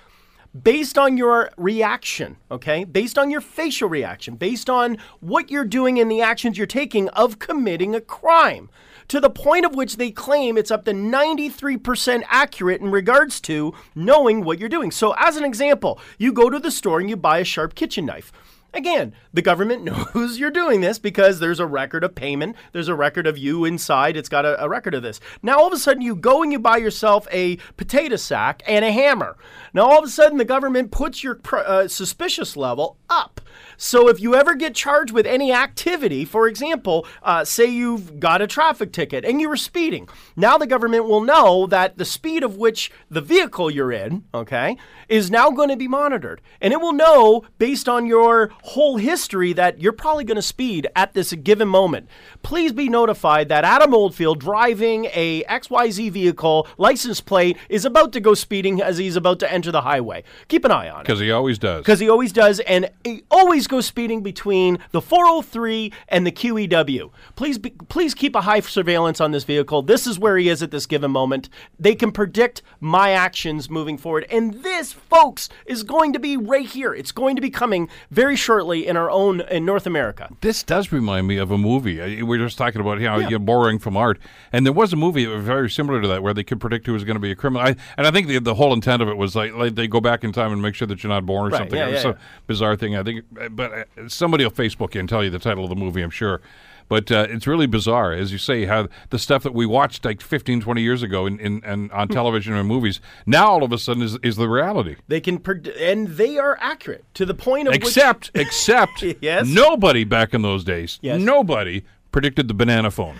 based 0.64 0.98
on 0.98 1.18
your 1.18 1.52
reaction, 1.58 2.38
okay? 2.50 2.84
Based 2.84 3.18
on 3.18 3.30
your 3.30 3.42
facial 3.42 3.90
reaction, 3.90 4.36
based 4.36 4.70
on 4.70 4.98
what 5.20 5.52
you're 5.52 5.66
doing 5.66 6.00
and 6.00 6.10
the 6.10 6.22
actions 6.22 6.58
you're 6.58 6.68
taking 6.68 7.10
of 7.10 7.40
committing 7.40 7.96
a 7.96 8.02
crime. 8.02 8.70
To 9.10 9.22
the 9.22 9.30
point 9.30 9.66
of 9.66 9.74
which 9.74 9.96
they 9.96 10.12
claim 10.12 10.58
it's 10.58 10.72
up 10.72 10.84
to 10.86 10.92
93% 10.92 12.24
accurate 12.28 12.82
in 12.82 12.92
regards 12.92 13.40
to 13.42 13.74
knowing 13.96 14.44
what 14.44 14.60
you're 14.60 14.68
doing. 14.68 14.92
So, 14.92 15.14
as 15.18 15.38
an 15.38 15.46
example, 15.46 16.00
you 16.18 16.34
go 16.34 16.50
to 16.50 16.60
the 16.60 16.72
store 16.72 17.00
and 17.00 17.10
you 17.10 17.16
buy 17.16 17.40
a 17.40 17.46
sharp 17.46 17.74
kitchen 17.74 18.06
knife. 18.06 18.34
Again, 18.74 19.14
the 19.34 19.42
government 19.42 19.84
knows 20.16 20.40
you're 20.40 20.52
doing 20.52 20.82
this 20.82 21.00
because 21.00 21.40
there's 21.40 21.60
a 21.60 21.66
record 21.66 22.04
of 22.04 22.16
payment. 22.16 22.56
There's 22.72 22.88
a 22.88 22.96
record 22.96 23.28
of 23.28 23.38
you 23.38 23.66
inside. 23.66 24.18
It's 24.18 24.30
got 24.30 24.46
a, 24.46 24.62
a 24.64 24.70
record 24.70 24.94
of 24.94 25.04
this. 25.04 25.20
Now, 25.42 25.58
all 25.58 25.68
of 25.68 25.74
a 25.74 25.78
sudden, 25.78 26.02
you 26.02 26.16
go 26.16 26.44
and 26.44 26.52
you 26.52 26.60
buy 26.60 26.78
yourself 26.78 27.28
a 27.32 27.58
potato 27.78 28.16
sack 28.16 28.62
and 28.68 28.84
a 28.84 28.92
hammer. 28.92 29.38
Now, 29.74 29.86
all 29.86 30.00
of 30.00 30.06
a 30.06 30.10
sudden, 30.10 30.38
the 30.38 30.46
government 30.46 30.92
puts 30.92 31.24
your 31.24 31.40
uh, 31.52 31.88
suspicious 31.88 32.56
level 32.56 32.98
up. 33.10 33.42
So, 33.78 34.08
if 34.10 34.20
you 34.20 34.36
ever 34.36 34.56
get 34.56 34.74
charged 34.76 35.12
with 35.12 35.26
any 35.26 35.52
activity, 35.54 36.26
for 36.26 36.48
example, 36.48 37.06
uh, 37.24 37.46
say 37.46 37.66
you've 37.66 38.20
got 38.20 38.42
a 38.42 38.48
traffic 38.48 38.92
ticket 38.92 39.24
and 39.26 39.40
you 39.42 39.50
were 39.50 39.58
speeding, 39.58 40.08
now 40.36 40.58
the 40.58 40.68
government 40.68 41.06
will 41.06 41.22
know 41.22 41.68
that 41.68 41.98
the 41.98 42.06
speed 42.06 42.44
of 42.44 42.58
which 42.58 42.92
the 43.10 43.22
vehicle 43.22 43.70
you're 43.72 43.92
in, 43.92 44.24
okay, 44.34 44.78
is 45.10 45.32
now 45.32 45.50
going 45.52 45.70
to 45.70 45.78
be 45.78 45.88
monitored. 45.88 46.42
And 46.62 46.74
it 46.74 46.82
will 46.82 46.94
know 46.94 47.44
based 47.58 47.88
on 47.88 48.06
your 48.06 48.52
whole 48.64 48.98
history 48.98 49.54
that 49.54 49.82
you're 49.82 49.94
probably 49.94 50.24
going 50.24 50.36
to 50.36 50.42
speed 50.42 50.88
at 50.96 51.14
this 51.14 51.32
given 51.34 51.68
moment. 51.68 52.08
Please 52.44 52.74
be 52.74 52.90
notified 52.90 53.50
that 53.50 53.64
Adam 53.64 53.94
Oldfield 53.94 54.40
driving 54.40 55.06
a 55.14 55.44
XYZ 55.44 56.12
vehicle 56.12 56.68
license 56.78 57.22
plate 57.22 57.58
is 57.70 57.86
about 57.86 58.12
to 58.14 58.20
go 58.20 58.34
speeding 58.34 58.82
as 58.82 58.98
he's 58.98 59.16
about 59.16 59.40
to 59.40 59.52
enter 59.52 59.72
the 59.72 59.82
highway. 59.82 60.24
Keep 60.48 60.66
an 60.66 60.72
eye 60.72 60.90
on 60.90 61.02
it 61.02 61.04
Because 61.04 61.20
he 61.20 61.32
always 61.32 61.58
does. 61.58 61.82
because 61.84 62.00
he 62.00 62.10
always 62.10 62.32
does, 62.34 62.60
and 62.62 62.90
he 63.04 63.24
always 63.32 63.47
goes 63.48 63.86
speeding 63.86 64.22
between 64.22 64.78
the 64.92 65.02
403 65.02 65.92
and 66.10 66.28
the 66.28 66.32
QEW. 66.32 67.12
Please, 67.36 67.58
be, 67.58 67.70
please 67.88 68.14
keep 68.14 68.36
a 68.36 68.42
high 68.42 68.60
surveillance 68.60 69.22
on 69.22 69.32
this 69.32 69.44
vehicle. 69.46 69.82
This 69.82 70.06
is 70.06 70.20
where 70.20 70.38
he 70.38 70.50
is 70.50 70.62
at 70.62 70.70
this 70.72 70.86
given 70.86 71.12
moment. 71.12 71.50
They 71.80 71.96
can 71.96 72.12
predict 72.12 72.62
my 72.82 73.12
actions 73.12 73.70
moving 73.70 73.98
forward, 73.98 74.26
and 74.30 74.56
this, 74.64 74.92
folks, 74.94 75.48
is 75.66 75.84
going 75.84 76.14
to 76.14 76.20
be 76.20 76.36
right 76.38 76.66
here. 76.68 76.94
It's 76.94 77.12
going 77.14 77.36
to 77.38 77.42
be 77.42 77.50
coming 77.50 77.88
very 78.12 78.36
shortly 78.36 78.86
in 78.86 78.98
our 78.98 79.10
own 79.10 79.42
in 79.42 79.66
North 79.66 79.88
America. 79.88 80.30
This 80.42 80.62
does 80.64 80.92
remind 80.92 81.28
me 81.28 81.38
of 81.38 81.50
a 81.50 81.58
movie. 81.58 82.02
Uh, 82.02 82.08
We 82.26 82.38
were 82.38 82.38
just 82.40 82.58
talking 82.58 82.82
about 82.82 83.02
how 83.02 83.18
you're 83.20 83.40
borrowing 83.40 83.80
from 83.80 83.96
art, 83.96 84.20
and 84.52 84.66
there 84.66 84.74
was 84.74 84.92
a 84.94 84.98
movie 84.98 85.24
that 85.26 85.32
was 85.36 85.46
very 85.46 85.70
similar 85.70 86.02
to 86.02 86.08
that 86.10 86.22
where 86.22 86.34
they 86.34 86.44
could 86.44 86.60
predict 86.60 86.86
who 86.86 86.94
was 86.94 87.04
going 87.06 87.16
to 87.16 87.22
be 87.22 87.32
a 87.32 87.36
criminal. 87.36 87.66
I, 87.66 87.76
and 87.98 88.06
I 88.06 88.12
think 88.12 88.28
the 88.28 88.40
the 88.40 88.56
whole 88.56 88.74
intent 88.74 89.02
of 89.02 89.08
it 89.08 89.16
was 89.18 89.36
like, 89.36 89.54
like 89.54 89.76
they 89.76 89.88
go 89.88 90.02
back 90.02 90.24
in 90.26 90.32
time 90.34 90.52
and 90.52 90.62
make 90.62 90.76
sure 90.76 90.88
that 90.88 91.02
you're 91.02 91.10
not 91.14 91.26
born 91.26 91.48
or 91.48 91.50
Right, 91.52 91.60
something. 91.60 91.78
yeah, 91.80 91.88
it 91.88 91.94
was 91.94 92.04
yeah, 92.04 92.14
bizarre 92.46 92.76
thing. 92.76 92.96
I 92.98 93.04
think, 93.04 93.24
but 93.52 93.72
uh, 93.98 94.10
somebody 94.10 94.44
will 94.44 94.52
Facebook 94.52 94.94
you 94.94 95.00
and 95.00 95.10
tell 95.10 95.24
you 95.24 95.30
the 95.30 95.40
title 95.40 95.64
of 95.64 95.70
the 95.70 95.76
movie. 95.76 96.02
I'm 96.02 96.10
sure. 96.10 96.42
But 96.90 97.12
uh, 97.12 97.28
it's 97.30 97.46
really 97.46 97.68
bizarre, 97.68 98.14
as 98.14 98.32
you 98.32 98.38
say, 98.38 98.64
how 98.64 98.88
the 99.10 99.20
stuff 99.20 99.44
that 99.44 99.54
we 99.54 99.66
watched 99.66 100.06
like 100.06 100.22
15, 100.22 100.62
20 100.62 100.82
years 100.82 101.04
ago 101.04 101.26
in, 101.26 101.38
in, 101.38 101.62
and 101.66 101.92
on 101.92 102.08
television 102.08 102.54
and 102.54 102.66
movies 102.66 103.02
now 103.26 103.48
all 103.48 103.64
of 103.64 103.74
a 103.74 103.78
sudden 103.78 104.02
is, 104.04 104.18
is 104.24 104.38
the 104.38 104.48
reality. 104.48 104.96
They 105.10 105.20
can, 105.20 105.38
pred- 105.40 105.76
and 105.82 106.08
they 106.08 106.38
are 106.38 106.58
accurate 106.62 107.04
to 107.16 107.26
the 107.26 107.34
point 107.34 107.68
of 107.68 107.74
which- 107.74 107.84
Except, 107.84 108.32
except, 108.36 109.04
Yes? 109.20 109.48
nobody 109.50 110.06
back 110.06 110.34
in 110.34 110.44
those 110.44 110.64
days, 110.64 110.98
Yes. 111.02 111.20
nobody 111.20 111.84
predicted 112.14 112.48
the 112.48 112.54
banana 112.54 112.90
phone. 112.90 113.18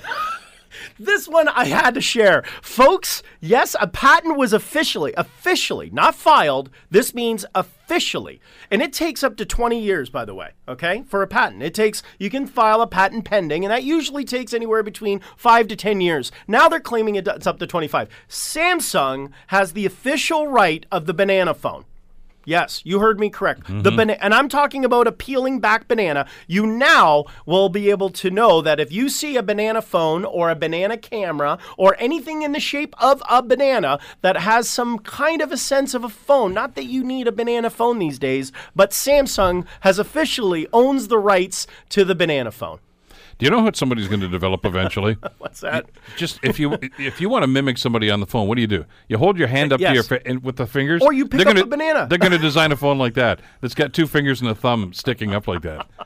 This 1.00 1.28
one 1.28 1.48
I 1.48 1.66
had 1.66 1.94
to 1.96 2.02
share. 2.02 2.44
Folks, 2.62 3.24
yes, 3.40 3.76
a 3.80 3.88
patent 3.88 4.38
was 4.38 4.54
officially, 4.54 5.14
officially, 5.18 5.90
not 5.92 6.16
filed. 6.16 6.70
This 6.90 7.14
means 7.14 7.46
officially. 7.56 8.40
And 8.70 8.82
it 8.82 8.94
takes 8.94 9.24
up 9.24 9.38
to 9.38 9.46
20 9.46 9.80
years, 9.80 10.10
by 10.10 10.26
the 10.26 10.36
way, 10.36 10.52
okay, 10.68 11.04
for 11.08 11.22
a 11.22 11.28
patent. 11.28 11.64
It 11.64 11.74
takes, 11.74 12.04
you 12.20 12.30
can 12.30 12.48
file 12.48 12.82
a 12.82 12.88
patent 12.88 13.26
pending, 13.26 13.64
and 13.64 13.72
that 13.72 13.84
usually 13.84 14.26
takes 14.26 14.54
anywhere 14.54 14.84
between 14.84 15.22
five 15.36 15.68
to 15.70 15.76
10 15.76 16.02
years. 16.02 16.32
Now 16.48 16.70
they're 16.70 16.80
claiming 16.80 17.16
it's 17.16 17.48
up 17.48 17.60
to 17.60 17.68
25. 17.68 18.10
Samsung 18.30 19.32
has 19.48 19.74
the 19.74 19.86
official 19.86 20.48
right 20.48 20.86
of 20.92 21.06
the 21.06 21.14
banana 21.14 21.54
phone. 21.54 21.86
Yes, 22.48 22.82
you 22.86 23.00
heard 23.00 23.20
me 23.20 23.30
correct. 23.30 23.68
The 23.68 23.74
mm-hmm. 23.74 23.96
bana- 23.98 24.18
and 24.22 24.34
I'm 24.34 24.48
talking 24.48 24.86
about 24.86 25.06
a 25.06 25.12
peeling 25.12 25.60
back 25.60 25.90
banana. 25.90 26.26
You 26.48 26.66
now 26.66 27.26
will 27.46 27.68
be 27.68 27.90
able 27.90 28.10
to 28.12 28.32
know 28.32 28.62
that 28.62 28.80
if 28.80 28.90
you 28.90 29.10
see 29.10 29.36
a 29.36 29.44
banana 29.44 29.82
phone 29.82 30.24
or 30.24 30.50
a 30.50 30.56
banana 30.56 30.96
camera 30.96 31.60
or 31.78 31.98
anything 32.00 32.44
in 32.44 32.54
the 32.54 32.62
shape 32.62 32.96
of 33.04 33.22
a 33.30 33.44
banana 33.44 34.00
that 34.22 34.38
has 34.38 34.70
some 34.70 35.00
kind 35.00 35.42
of 35.42 35.52
a 35.52 35.58
sense 35.58 35.94
of 35.94 36.06
a 36.06 36.10
phone, 36.10 36.54
not 36.54 36.76
that 36.76 36.86
you 36.86 37.04
need 37.04 37.28
a 37.28 37.34
banana 37.34 37.70
phone 37.70 38.00
these 38.00 38.18
days, 38.18 38.54
but 38.74 38.92
Samsung 38.92 39.66
has 39.82 40.00
officially 40.00 40.70
owns 40.72 41.10
the 41.10 41.20
rights 41.20 41.68
to 41.90 42.06
the 42.06 42.16
banana 42.16 42.52
phone. 42.52 42.80
Do 43.40 43.46
you 43.46 43.52
know 43.52 43.62
what 43.62 43.76
somebody's 43.76 44.08
going 44.08 44.22
to 44.22 44.28
develop 44.28 44.66
eventually? 44.66 45.16
What's 45.38 45.60
that? 45.62 45.86
Just 46.16 46.40
if 46.44 46.60
you 46.60 46.78
if 46.98 47.22
you 47.22 47.30
want 47.30 47.44
to 47.44 47.48
mimic 47.48 47.78
somebody 47.78 48.10
on 48.10 48.20
the 48.20 48.26
phone, 48.26 48.48
what 48.48 48.56
do 48.56 48.62
you 48.62 48.68
do? 48.68 48.86
You 49.10 49.18
hold 49.20 49.38
your 49.38 49.48
hand 49.48 49.72
up 49.72 49.80
to 49.80 49.94
your 49.94 50.04
fa- 50.04 50.26
and 50.28 50.44
with 50.44 50.56
the 50.56 50.66
fingers, 50.66 51.02
Or 51.04 51.14
you 51.14 51.28
pick 51.28 51.40
They're 51.40 51.48
up 51.50 51.56
gonna, 51.56 51.66
a 51.66 51.68
banana. 51.70 52.08
They're 52.10 52.18
going 52.18 52.32
to 52.32 52.38
design 52.40 52.72
a 52.72 52.76
phone 52.76 52.98
like 52.98 53.14
that 53.14 53.40
that's 53.62 53.76
got 53.76 53.94
two 53.94 54.08
fingers 54.08 54.42
and 54.42 54.50
a 54.50 54.56
thumb 54.56 54.92
sticking 54.94 55.34
up 55.36 55.48
like 55.48 55.62
that. 55.62 55.86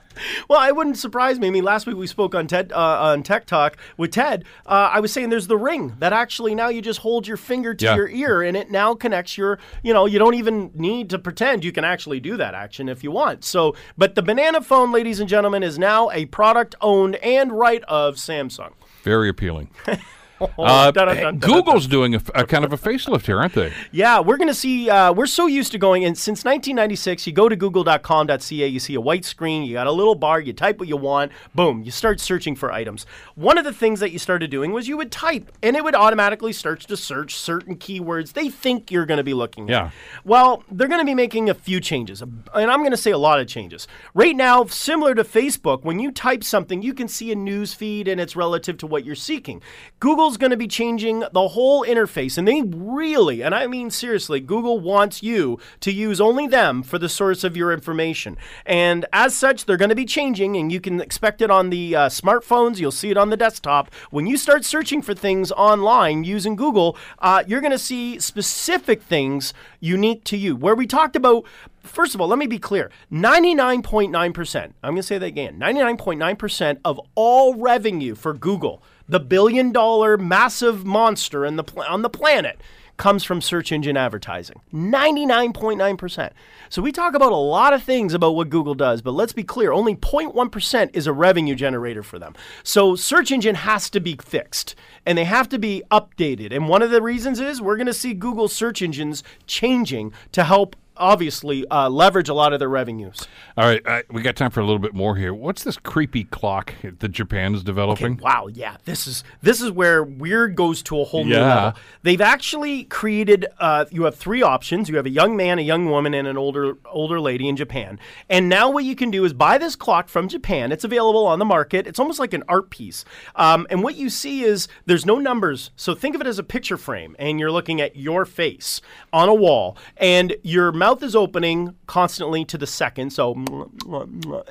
Well, 0.50 0.68
it 0.68 0.76
wouldn't 0.76 0.98
surprise 0.98 1.40
me. 1.40 1.48
I 1.48 1.50
mean, 1.50 1.64
last 1.64 1.86
week 1.88 1.98
we 1.98 2.08
spoke 2.08 2.36
on 2.36 2.48
TED 2.48 2.72
uh, 2.74 2.78
on 3.02 3.24
Tech 3.24 3.46
Talk 3.46 3.78
with 3.98 4.12
Ted. 4.12 4.46
Uh, 4.66 4.90
I 4.94 5.00
was 5.00 5.12
saying 5.12 5.30
there's 5.30 5.48
the 5.48 5.58
ring 5.58 5.96
that 6.00 6.14
actually 6.14 6.56
now 6.56 6.70
you 6.70 6.82
just 6.82 7.00
hold 7.00 7.28
your 7.28 7.38
finger 7.38 7.74
to 7.74 7.86
Yeah. 7.86 7.96
your 7.96 8.08
ear 8.10 8.42
and 8.42 8.56
it 8.58 8.70
now 8.72 8.94
connects 8.94 9.38
your. 9.38 9.60
You 9.84 9.94
know, 9.94 10.06
you 10.06 10.20
don't 10.20 10.36
even 10.36 10.72
need 10.74 11.10
to 11.12 11.20
pretend. 11.20 11.64
You 11.64 11.72
can 11.72 11.84
actually 11.84 12.20
do 12.20 12.38
that 12.38 12.54
action 12.54 12.90
if 12.90 13.04
you 13.04 13.12
want. 13.12 13.44
So, 13.44 13.76
but 13.98 14.16
the 14.16 14.22
banana 14.22 14.62
phone, 14.62 14.92
ladies 14.92 15.20
and 15.20 15.28
gentlemen, 15.30 15.64
is 15.64 15.78
now 15.80 16.10
a 16.12 16.26
product 16.28 16.76
owned 16.82 17.16
and 17.18 17.52
right 17.52 17.84
of 17.86 18.16
Samsung. 18.16 18.74
Very 19.04 19.30
appealing. 19.30 19.70
Uh, 20.58 20.92
dun, 20.92 21.08
dun, 21.08 21.18
dun, 21.18 21.40
Google's 21.40 21.88
doing 21.88 22.14
a 22.16 22.20
kind 22.46 22.64
of 22.66 22.72
a 22.74 22.78
facelift 22.78 23.26
here, 23.26 23.40
aren't 23.40 23.54
they? 23.54 23.72
Yeah, 23.92 24.20
we're 24.20 24.38
going 24.38 24.48
to 24.48 24.54
see. 24.54 24.90
Uh, 24.90 25.12
we're 25.14 25.26
so 25.26 25.48
used 25.48 25.72
to 25.72 25.78
going, 25.78 26.06
and 26.06 26.18
since 26.18 26.44
1996, 26.46 27.26
you 27.28 27.34
go 27.34 27.50
to 27.50 27.56
google.com.ca, 27.56 28.68
you 28.68 28.80
see 28.80 28.96
a 28.96 29.02
white 29.02 29.26
screen, 29.26 29.64
you 29.64 29.74
got 29.74 29.88
a 29.88 29.92
little 29.92 30.16
bar, 30.16 30.40
you 30.40 30.54
type 30.54 30.80
what 30.80 30.88
you 30.88 30.98
want, 30.98 31.32
boom, 31.56 31.84
you 31.84 31.92
start 31.92 32.20
searching 32.20 32.56
for 32.56 32.72
items. 32.72 33.06
One 33.36 33.58
of 33.58 33.64
the 33.66 33.74
things 33.74 34.00
that 34.00 34.12
you 34.12 34.20
started 34.20 34.50
doing 34.52 34.72
was 34.72 34.88
you 34.88 34.98
would 34.98 35.12
type, 35.12 35.52
and 35.64 35.76
it 35.76 35.84
would 35.84 35.96
automatically 35.96 36.54
start 36.54 36.82
to 36.82 36.98
search 36.98 37.36
certain 37.36 37.76
keywords 37.76 38.34
they 38.34 38.50
think 38.50 38.92
you're 38.92 39.06
going 39.06 39.18
to 39.18 39.24
be 39.24 39.34
looking 39.34 39.68
Yeah. 39.68 39.86
at. 39.86 39.94
Well, 40.26 40.64
they're 40.72 40.88
going 40.88 41.02
to 41.02 41.06
be 41.06 41.16
making 41.16 41.50
a 41.50 41.54
few 41.54 41.80
changes, 41.80 42.22
and 42.22 42.42
I'm 42.54 42.80
going 42.80 42.92
to 42.92 42.98
say 42.98 43.12
a 43.12 43.18
lot 43.18 43.40
of 43.40 43.48
changes. 43.48 43.88
Right 44.14 44.36
now, 44.36 44.66
similar 44.66 45.16
to 45.16 45.24
Facebook, 45.24 45.84
when 45.84 46.00
you 46.00 46.12
type 46.12 46.44
something, 46.44 46.82
you 46.82 46.94
can 46.94 47.08
see 47.08 47.32
a 47.32 47.36
news 47.36 47.74
feed 47.74 48.08
and 48.08 48.20
it's 48.22 48.36
relative 48.36 48.78
to 48.78 48.88
what 48.88 49.06
you're 49.06 49.16
seeking. 49.16 49.62
Google's 50.00 50.31
going 50.38 50.52
to 50.52 50.58
be 50.58 50.68
changing 50.68 51.24
the 51.32 51.50
whole 51.50 51.84
interface, 51.86 52.38
and 52.38 52.48
they 52.48 52.62
really, 52.62 53.42
and 53.42 53.54
I 53.54 53.68
mean 53.68 53.90
seriously, 53.90 54.40
Google 54.40 54.80
wants 54.80 55.24
you 55.24 55.60
to 55.82 55.92
use 55.92 56.20
only 56.22 56.48
them 56.48 56.84
for 56.84 56.98
the 56.98 57.10
source 57.10 57.44
of 57.44 57.58
your 57.58 57.72
information. 57.72 58.38
And 58.66 59.06
as 59.14 59.36
such, 59.36 59.66
they're 59.66 59.78
going 59.78 59.90
to 59.90 59.96
be 59.96 60.06
changing, 60.06 60.56
and 60.58 60.72
you 60.72 60.82
can 60.82 61.02
expect 61.02 61.42
it 61.42 61.52
on 61.52 61.70
the 61.70 61.96
uh, 61.96 62.10
smartphones, 62.10 62.78
you'll 62.78 62.92
see 62.92 63.12
it 63.12 63.18
on 63.18 63.30
the 63.30 63.38
desktop. 63.38 63.94
When 64.10 64.28
you 64.28 64.38
start 64.38 64.66
searching 64.66 65.02
for 65.02 65.14
things 65.14 65.52
online 65.52 66.24
using 66.24 66.56
Google, 66.56 66.98
uh, 67.20 67.44
you're 67.48 67.62
going 67.62 67.72
to 67.72 67.80
see 67.80 68.20
specific 68.20 69.02
things 69.02 69.54
unique 69.80 70.24
to 70.26 70.38
you. 70.38 70.56
Where 70.56 70.76
we 70.76 70.88
talked 70.88 71.16
about 71.16 71.46
First 71.84 72.14
of 72.14 72.22
all, 72.22 72.28
let 72.28 72.38
me 72.38 72.48
be 72.48 72.60
clear 72.60 72.92
99.9%, 73.12 74.64
I'm 74.64 74.74
going 74.84 74.96
to 74.98 75.04
say 75.04 75.18
that 75.18 75.26
again 75.26 75.60
99.9% 75.60 76.80
of 76.86 77.02
all 77.16 77.56
revenue 77.56 78.16
for 78.16 78.34
Google, 78.34 78.84
the 79.12 79.20
billion 79.20 79.74
dollar 79.74 80.18
massive 80.18 80.86
monster 80.86 81.50
the 81.52 81.64
pl- 81.64 81.84
on 81.84 82.02
the 82.02 82.10
planet, 82.10 82.62
comes 82.96 83.24
from 83.24 83.42
search 83.42 83.72
engine 83.72 83.98
advertising. 83.98 84.62
99.9%. 84.74 86.30
So 86.70 86.82
we 86.82 86.92
talk 86.92 87.14
about 87.16 87.32
a 87.32 87.36
lot 87.36 87.74
of 87.74 87.84
things 87.84 88.14
about 88.14 88.36
what 88.36 88.50
Google 88.50 88.76
does, 88.76 89.02
but 89.02 89.12
let's 89.12 89.34
be 89.34 89.44
clear 89.44 89.74
only 89.74 89.96
0.1% 89.96 90.92
is 90.94 91.08
a 91.08 91.14
revenue 91.14 91.56
generator 91.56 92.04
for 92.04 92.20
them. 92.20 92.36
So 92.64 92.96
search 92.96 93.32
engine 93.32 93.56
has 93.56 93.90
to 93.90 94.00
be 94.00 94.16
fixed 94.16 94.76
and 95.06 95.18
they 95.18 95.26
have 95.26 95.50
to 95.50 95.60
be 95.60 95.84
updated. 95.92 96.56
And 96.56 96.70
one 96.70 96.82
of 96.82 96.92
the 96.92 97.02
reasons 97.02 97.40
is 97.40 97.60
we're 97.60 97.78
going 97.78 97.88
to 97.88 97.94
see 97.94 98.14
Google 98.14 98.48
search 98.48 98.82
engines 98.82 99.24
changing 99.48 100.14
to 100.32 100.44
help 100.44 100.76
obviously 101.02 101.68
uh, 101.68 101.90
leverage 101.90 102.30
a 102.30 102.34
lot 102.34 102.54
of 102.54 102.60
their 102.60 102.70
revenues. 102.70 103.28
All 103.58 103.66
right, 103.66 103.82
I, 103.86 104.04
we 104.10 104.22
got 104.22 104.36
time 104.36 104.52
for 104.52 104.62
a 104.62 104.66
little 104.66 104.80
bit 104.80 104.94
more 104.94 105.18
here. 105.18 105.34
What's 105.34 105.64
this 105.64 105.78
creepy 105.78 106.24
clock 106.24 106.74
that 106.82 107.10
Japan 107.10 107.54
is 107.56 107.64
developing? 107.64 108.18
Wow, 108.18 108.48
yeah, 108.48 108.78
this 108.86 109.08
is 109.08 109.24
this 109.42 109.62
is 109.62 109.72
where 109.72 110.04
weird 110.04 110.56
goes 110.56 110.82
to 110.84 111.02
a 111.02 111.04
whole 111.04 111.26
new 111.26 111.36
level. 111.36 111.74
They've 112.04 112.22
actually 112.22 112.86
created. 112.86 113.48
Uh, 113.60 113.86
you 113.92 114.04
have 114.04 114.16
three 114.16 114.42
options. 114.42 114.88
You 114.88 114.96
have 114.96 115.06
a 115.06 115.10
young 115.12 115.36
man, 115.36 115.60
a 115.60 115.64
young 115.64 115.88
woman, 115.88 116.14
and 116.14 116.28
an 116.28 116.38
older 116.38 116.78
older 116.86 117.20
lady 117.20 117.50
in 117.50 117.56
Japan. 117.56 118.00
And 118.30 118.48
now 118.48 118.70
what 118.70 118.84
you 118.84 118.96
can 118.96 119.12
do 119.12 119.26
is 119.26 119.34
buy 119.34 119.58
this 119.58 119.76
clock 119.76 120.08
from 120.08 120.28
Japan. 120.28 120.72
It's 120.72 120.84
available 120.84 121.26
on 121.26 121.40
the 121.40 121.46
market. 121.46 121.88
It's 121.88 122.00
almost 122.00 122.20
like 122.20 122.34
an 122.34 122.44
art 122.48 122.70
piece. 122.70 123.04
Um, 123.36 123.66
and 123.70 123.84
what 123.84 123.96
you 123.96 124.10
see 124.10 124.44
is 124.44 124.68
there's 124.86 125.06
no 125.06 125.18
numbers. 125.18 125.72
So 125.76 125.96
think 125.96 126.16
of 126.16 126.22
it 126.22 126.28
as 126.28 126.38
a 126.40 126.44
picture 126.44 126.78
frame, 126.78 127.16
and 127.18 127.40
you're 127.40 127.52
looking 127.52 127.82
at 127.82 127.96
your 127.96 128.26
face 128.26 128.82
on 129.12 129.30
a 129.30 129.34
wall, 129.34 129.78
and 129.98 130.36
your 130.44 130.72
mouth 130.72 130.91
is 131.02 131.16
opening 131.16 131.76
constantly 131.88 132.46
to 132.46 132.58
the 132.58 132.68
second. 132.68 133.12
So, 133.12 133.34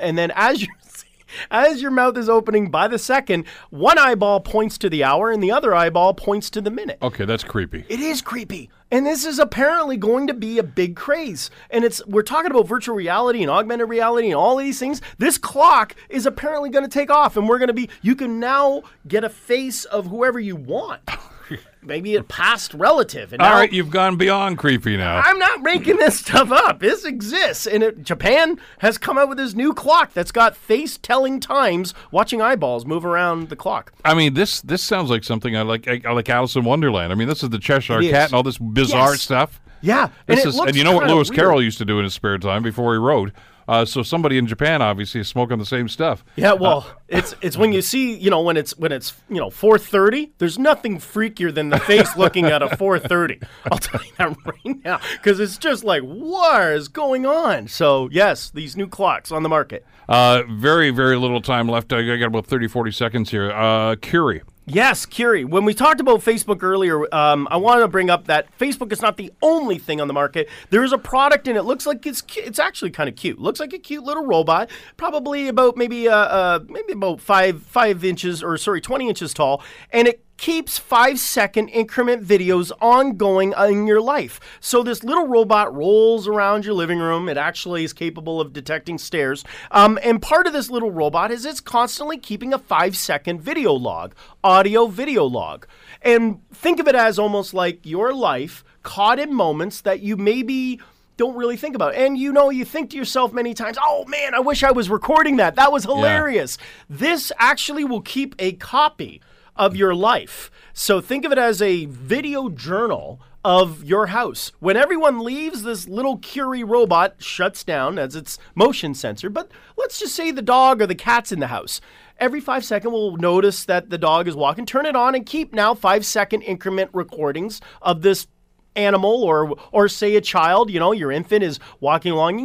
and 0.00 0.16
then 0.16 0.32
as 0.34 0.62
you 0.62 0.68
as 1.50 1.82
your 1.82 1.90
mouth 1.90 2.16
is 2.16 2.28
opening 2.28 2.70
by 2.70 2.88
the 2.88 2.98
second, 2.98 3.44
one 3.70 3.98
eyeball 3.98 4.40
points 4.40 4.78
to 4.78 4.90
the 4.90 5.04
hour 5.04 5.30
and 5.30 5.42
the 5.42 5.50
other 5.50 5.74
eyeball 5.74 6.14
points 6.14 6.50
to 6.50 6.60
the 6.60 6.70
minute. 6.70 6.98
Okay, 7.02 7.24
that's 7.24 7.44
creepy. 7.44 7.84
It 7.88 8.00
is 8.00 8.22
creepy. 8.22 8.70
And 8.92 9.06
this 9.06 9.24
is 9.24 9.38
apparently 9.38 9.96
going 9.96 10.26
to 10.26 10.34
be 10.34 10.58
a 10.58 10.64
big 10.64 10.96
craze. 10.96 11.50
And 11.70 11.84
it's 11.84 12.04
we're 12.06 12.22
talking 12.22 12.50
about 12.50 12.66
virtual 12.66 12.96
reality 12.96 13.42
and 13.42 13.50
augmented 13.50 13.88
reality 13.88 14.28
and 14.28 14.36
all 14.36 14.56
these 14.56 14.80
things. 14.80 15.00
This 15.18 15.38
clock 15.38 15.94
is 16.08 16.26
apparently 16.26 16.70
going 16.70 16.84
to 16.84 16.90
take 16.90 17.10
off 17.10 17.36
and 17.36 17.48
we're 17.48 17.58
going 17.58 17.68
to 17.68 17.74
be 17.74 17.88
you 18.02 18.16
can 18.16 18.40
now 18.40 18.82
get 19.06 19.22
a 19.22 19.28
face 19.28 19.84
of 19.84 20.06
whoever 20.06 20.40
you 20.40 20.56
want. 20.56 21.02
Maybe 21.82 22.14
a 22.16 22.22
past 22.22 22.74
relative. 22.74 23.32
And 23.32 23.40
All 23.40 23.48
now 23.48 23.56
right, 23.56 23.72
you've 23.72 23.90
gone 23.90 24.16
beyond 24.16 24.58
creepy 24.58 24.96
now. 24.96 25.22
I'm 25.24 25.38
not 25.38 25.62
making 25.62 25.96
this 25.96 26.18
stuff 26.20 26.50
up. 26.52 26.80
This 26.80 27.04
exists. 27.04 27.66
And 27.66 27.82
it, 27.82 28.02
Japan 28.02 28.60
has 28.78 28.98
come 28.98 29.16
out 29.16 29.28
with 29.28 29.38
this 29.38 29.54
new 29.54 29.72
clock 29.72 30.12
that's 30.12 30.30
got 30.32 30.56
face 30.56 30.98
telling 30.98 31.40
times 31.40 31.94
watching 32.10 32.42
eyeballs 32.42 32.84
move 32.84 33.04
around 33.04 33.48
the 33.48 33.56
clock. 33.56 33.92
I 34.04 34.14
mean, 34.14 34.34
this 34.34 34.60
this 34.60 34.82
sounds 34.82 35.08
like 35.10 35.24
something 35.24 35.56
I 35.56 35.62
like. 35.62 35.88
I, 35.88 36.00
I 36.04 36.12
like 36.12 36.28
Alice 36.28 36.54
in 36.54 36.64
Wonderland. 36.64 37.12
I 37.12 37.16
mean, 37.16 37.28
this 37.28 37.42
is 37.42 37.48
the 37.50 37.58
Cheshire. 37.58 38.00
Cat 38.02 38.26
and 38.26 38.34
all 38.34 38.42
this 38.42 38.58
bizarre 38.58 39.12
Yes. 39.12 39.22
stuff. 39.22 39.60
Yeah. 39.82 40.10
This 40.26 40.44
and, 40.44 40.54
is, 40.54 40.60
and 40.60 40.76
you 40.76 40.84
know 40.84 40.92
what 40.94 41.06
Lewis 41.08 41.30
weird. 41.30 41.38
Carroll 41.38 41.62
used 41.62 41.78
to 41.78 41.84
do 41.86 41.98
in 41.98 42.04
his 42.04 42.12
spare 42.12 42.36
time 42.36 42.62
before 42.62 42.92
he 42.92 42.98
wrote. 42.98 43.32
Uh, 43.70 43.84
so 43.84 44.02
somebody 44.02 44.36
in 44.36 44.48
Japan 44.48 44.82
obviously 44.82 45.20
is 45.20 45.28
smoking 45.28 45.56
the 45.58 45.64
same 45.64 45.88
stuff. 45.88 46.24
Yeah, 46.34 46.54
well, 46.54 46.84
it's 47.08 47.36
it's 47.40 47.56
when 47.56 47.72
you 47.72 47.82
see, 47.82 48.16
you 48.16 48.28
know, 48.28 48.40
when 48.42 48.56
it's 48.56 48.76
when 48.76 48.90
it's 48.90 49.14
you 49.28 49.36
know 49.36 49.48
four 49.48 49.78
thirty. 49.78 50.32
There's 50.38 50.58
nothing 50.58 50.98
freakier 50.98 51.54
than 51.54 51.70
the 51.70 51.78
face 51.78 52.16
looking 52.16 52.46
at 52.46 52.62
a 52.62 52.76
four 52.76 52.98
thirty. 52.98 53.38
I'll 53.70 53.78
tell 53.78 54.02
you 54.04 54.10
that 54.18 54.36
right 54.44 54.84
now, 54.84 54.98
because 55.12 55.38
it's 55.38 55.56
just 55.56 55.84
like 55.84 56.02
what 56.02 56.72
is 56.72 56.88
going 56.88 57.26
on. 57.26 57.68
So 57.68 58.08
yes, 58.10 58.50
these 58.50 58.76
new 58.76 58.88
clocks 58.88 59.30
on 59.30 59.44
the 59.44 59.48
market. 59.48 59.86
Uh, 60.08 60.42
very 60.50 60.90
very 60.90 61.16
little 61.16 61.40
time 61.40 61.68
left. 61.68 61.92
I 61.92 62.02
got 62.16 62.26
about 62.26 62.46
30, 62.46 62.66
40 62.66 62.90
seconds 62.90 63.30
here. 63.30 63.52
Uh, 63.52 63.94
Kuri. 63.94 64.42
Yes, 64.72 65.04
Kuri. 65.04 65.44
When 65.44 65.64
we 65.64 65.74
talked 65.74 66.00
about 66.00 66.20
Facebook 66.20 66.62
earlier, 66.62 67.12
um, 67.12 67.48
I 67.50 67.56
wanted 67.56 67.80
to 67.80 67.88
bring 67.88 68.08
up 68.08 68.28
that 68.28 68.46
Facebook 68.56 68.92
is 68.92 69.02
not 69.02 69.16
the 69.16 69.32
only 69.42 69.78
thing 69.78 70.00
on 70.00 70.06
the 70.06 70.14
market. 70.14 70.48
There 70.70 70.84
is 70.84 70.92
a 70.92 70.98
product, 70.98 71.48
and 71.48 71.56
it 71.58 71.64
looks 71.64 71.86
like 71.86 72.06
it's 72.06 72.22
cu- 72.22 72.42
it's 72.42 72.60
actually 72.60 72.92
kind 72.92 73.08
of 73.08 73.16
cute. 73.16 73.40
Looks 73.40 73.58
like 73.58 73.72
a 73.72 73.80
cute 73.80 74.04
little 74.04 74.24
robot, 74.24 74.70
probably 74.96 75.48
about 75.48 75.76
maybe 75.76 76.08
uh, 76.08 76.14
uh 76.14 76.58
maybe 76.68 76.92
about 76.92 77.20
five 77.20 77.62
five 77.64 78.04
inches 78.04 78.44
or 78.44 78.56
sorry 78.58 78.80
twenty 78.80 79.08
inches 79.08 79.34
tall, 79.34 79.60
and 79.90 80.06
it 80.06 80.24
keeps 80.40 80.78
five 80.78 81.18
second 81.18 81.68
increment 81.68 82.26
videos 82.26 82.72
ongoing 82.80 83.52
in 83.58 83.86
your 83.86 84.00
life. 84.00 84.40
So 84.58 84.82
this 84.82 85.04
little 85.04 85.28
robot 85.28 85.72
rolls 85.74 86.26
around 86.26 86.64
your 86.64 86.72
living 86.72 86.98
room. 86.98 87.28
It 87.28 87.36
actually 87.36 87.84
is 87.84 87.92
capable 87.92 88.40
of 88.40 88.54
detecting 88.54 88.96
stairs. 88.96 89.44
Um, 89.70 89.98
and 90.02 90.22
part 90.22 90.46
of 90.46 90.54
this 90.54 90.70
little 90.70 90.90
robot 90.90 91.30
is 91.30 91.44
it's 91.44 91.60
constantly 91.60 92.16
keeping 92.16 92.54
a 92.54 92.58
five 92.58 92.96
second 92.96 93.42
video 93.42 93.74
log, 93.74 94.14
audio 94.42 94.86
video 94.86 95.24
log. 95.24 95.66
And 96.00 96.40
think 96.50 96.80
of 96.80 96.88
it 96.88 96.94
as 96.94 97.18
almost 97.18 97.52
like 97.52 97.84
your 97.84 98.14
life 98.14 98.64
caught 98.82 99.18
in 99.18 99.34
moments 99.34 99.82
that 99.82 100.00
you 100.00 100.16
maybe 100.16 100.80
don't 101.18 101.36
really 101.36 101.58
think 101.58 101.74
about. 101.74 101.94
And 101.94 102.16
you 102.16 102.32
know, 102.32 102.48
you 102.48 102.64
think 102.64 102.88
to 102.90 102.96
yourself 102.96 103.34
many 103.34 103.52
times, 103.52 103.76
oh 103.78 104.06
man, 104.06 104.34
I 104.34 104.40
wish 104.40 104.62
I 104.62 104.70
was 104.70 104.88
recording 104.88 105.36
that. 105.36 105.56
That 105.56 105.70
was 105.70 105.84
hilarious. 105.84 106.56
This 106.88 107.30
actually 107.38 107.84
will 107.84 108.00
keep 108.00 108.34
a 108.38 108.52
copy 108.52 109.20
of 109.60 109.76
your 109.76 109.94
life. 109.94 110.50
So 110.72 111.02
think 111.02 111.26
of 111.26 111.32
it 111.32 111.38
as 111.38 111.60
a 111.60 111.84
video 111.84 112.48
journal 112.48 113.20
of 113.44 113.84
your 113.84 114.06
house. 114.06 114.52
When 114.58 114.74
everyone 114.74 115.20
leaves, 115.20 115.62
this 115.62 115.86
little 115.86 116.18
Kuri 116.18 116.64
robot 116.64 117.16
shuts 117.18 117.62
down 117.62 117.98
as 117.98 118.16
its 118.16 118.38
motion 118.54 118.94
sensor. 118.94 119.28
But 119.28 119.50
let's 119.76 119.98
just 119.98 120.16
say 120.16 120.30
the 120.30 120.40
dog 120.40 120.80
or 120.80 120.86
the 120.86 120.94
cat's 120.94 121.30
in 121.30 121.40
the 121.40 121.48
house. 121.48 121.82
Every 122.16 122.40
five 122.40 122.64
second, 122.64 122.92
we'll 122.92 123.18
notice 123.18 123.66
that 123.66 123.90
the 123.90 123.98
dog 123.98 124.28
is 124.28 124.34
walking. 124.34 124.64
Turn 124.64 124.86
it 124.86 124.96
on 124.96 125.14
and 125.14 125.26
keep 125.26 125.52
now 125.52 125.74
five 125.74 126.06
second 126.06 126.40
increment 126.40 126.88
recordings 126.94 127.60
of 127.82 128.00
this 128.00 128.26
animal 128.76 129.22
or 129.22 129.56
or 129.72 129.88
say 129.88 130.16
a 130.16 130.20
child 130.20 130.70
you 130.70 130.78
know 130.78 130.92
your 130.92 131.10
infant 131.10 131.42
is 131.42 131.58
walking 131.80 132.12
along 132.12 132.40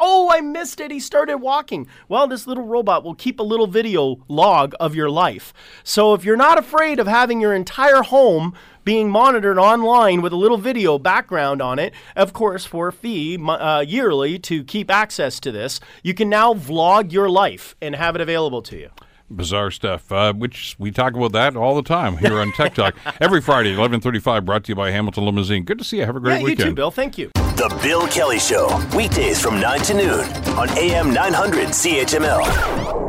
oh 0.00 0.30
i 0.32 0.40
missed 0.40 0.80
it 0.80 0.90
he 0.90 1.00
started 1.00 1.38
walking. 1.38 1.86
Well 2.08 2.26
this 2.26 2.46
little 2.46 2.64
robot 2.64 3.04
will 3.04 3.14
keep 3.14 3.38
a 3.38 3.42
little 3.42 3.66
video 3.66 4.24
log 4.28 4.74
of 4.80 4.94
your 4.94 5.10
life. 5.10 5.52
So 5.84 6.14
if 6.14 6.24
you're 6.24 6.36
not 6.36 6.58
afraid 6.58 6.98
of 6.98 7.06
having 7.06 7.40
your 7.40 7.54
entire 7.54 8.02
home 8.02 8.54
being 8.84 9.10
monitored 9.10 9.58
online 9.58 10.22
with 10.22 10.32
a 10.32 10.36
little 10.36 10.58
video 10.58 10.98
background 10.98 11.60
on 11.60 11.78
it 11.78 11.92
of 12.14 12.32
course 12.32 12.64
for 12.64 12.88
a 12.88 12.92
fee 12.92 13.36
uh, 13.36 13.84
yearly 13.86 14.38
to 14.38 14.62
keep 14.64 14.90
access 14.90 15.40
to 15.40 15.50
this 15.50 15.80
you 16.02 16.14
can 16.14 16.28
now 16.28 16.54
vlog 16.54 17.10
your 17.12 17.28
life 17.28 17.74
and 17.82 17.96
have 17.96 18.14
it 18.14 18.20
available 18.20 18.62
to 18.62 18.76
you 18.78 18.88
Bizarre 19.30 19.70
stuff, 19.70 20.10
uh, 20.12 20.32
which 20.32 20.76
we 20.78 20.90
talk 20.90 21.14
about 21.14 21.32
that 21.32 21.56
all 21.56 21.74
the 21.74 21.82
time 21.82 22.16
here 22.18 22.38
on 22.38 22.52
Tech 22.52 22.74
Talk. 22.74 22.94
Every 23.20 23.40
Friday, 23.40 23.70
1135, 23.70 24.44
brought 24.44 24.64
to 24.64 24.72
you 24.72 24.76
by 24.76 24.90
Hamilton 24.90 25.24
Limousine. 25.24 25.64
Good 25.64 25.78
to 25.78 25.84
see 25.84 25.98
you. 25.98 26.06
Have 26.06 26.16
a 26.16 26.20
great 26.20 26.34
yeah 26.34 26.38
you 26.38 26.44
weekend. 26.44 26.70
too 26.70 26.74
bill 26.74 26.90
thank 26.90 27.18
you 27.18 27.30
The 27.34 27.76
Bill 27.82 28.06
Kelly 28.08 28.38
Show, 28.38 28.68
weekdays 28.96 29.40
from 29.40 29.60
9 29.60 29.80
to 29.80 29.94
noon 29.94 30.20
on 30.58 30.68
AM 30.78 31.12
900 31.12 31.68
CHML. 31.68 33.05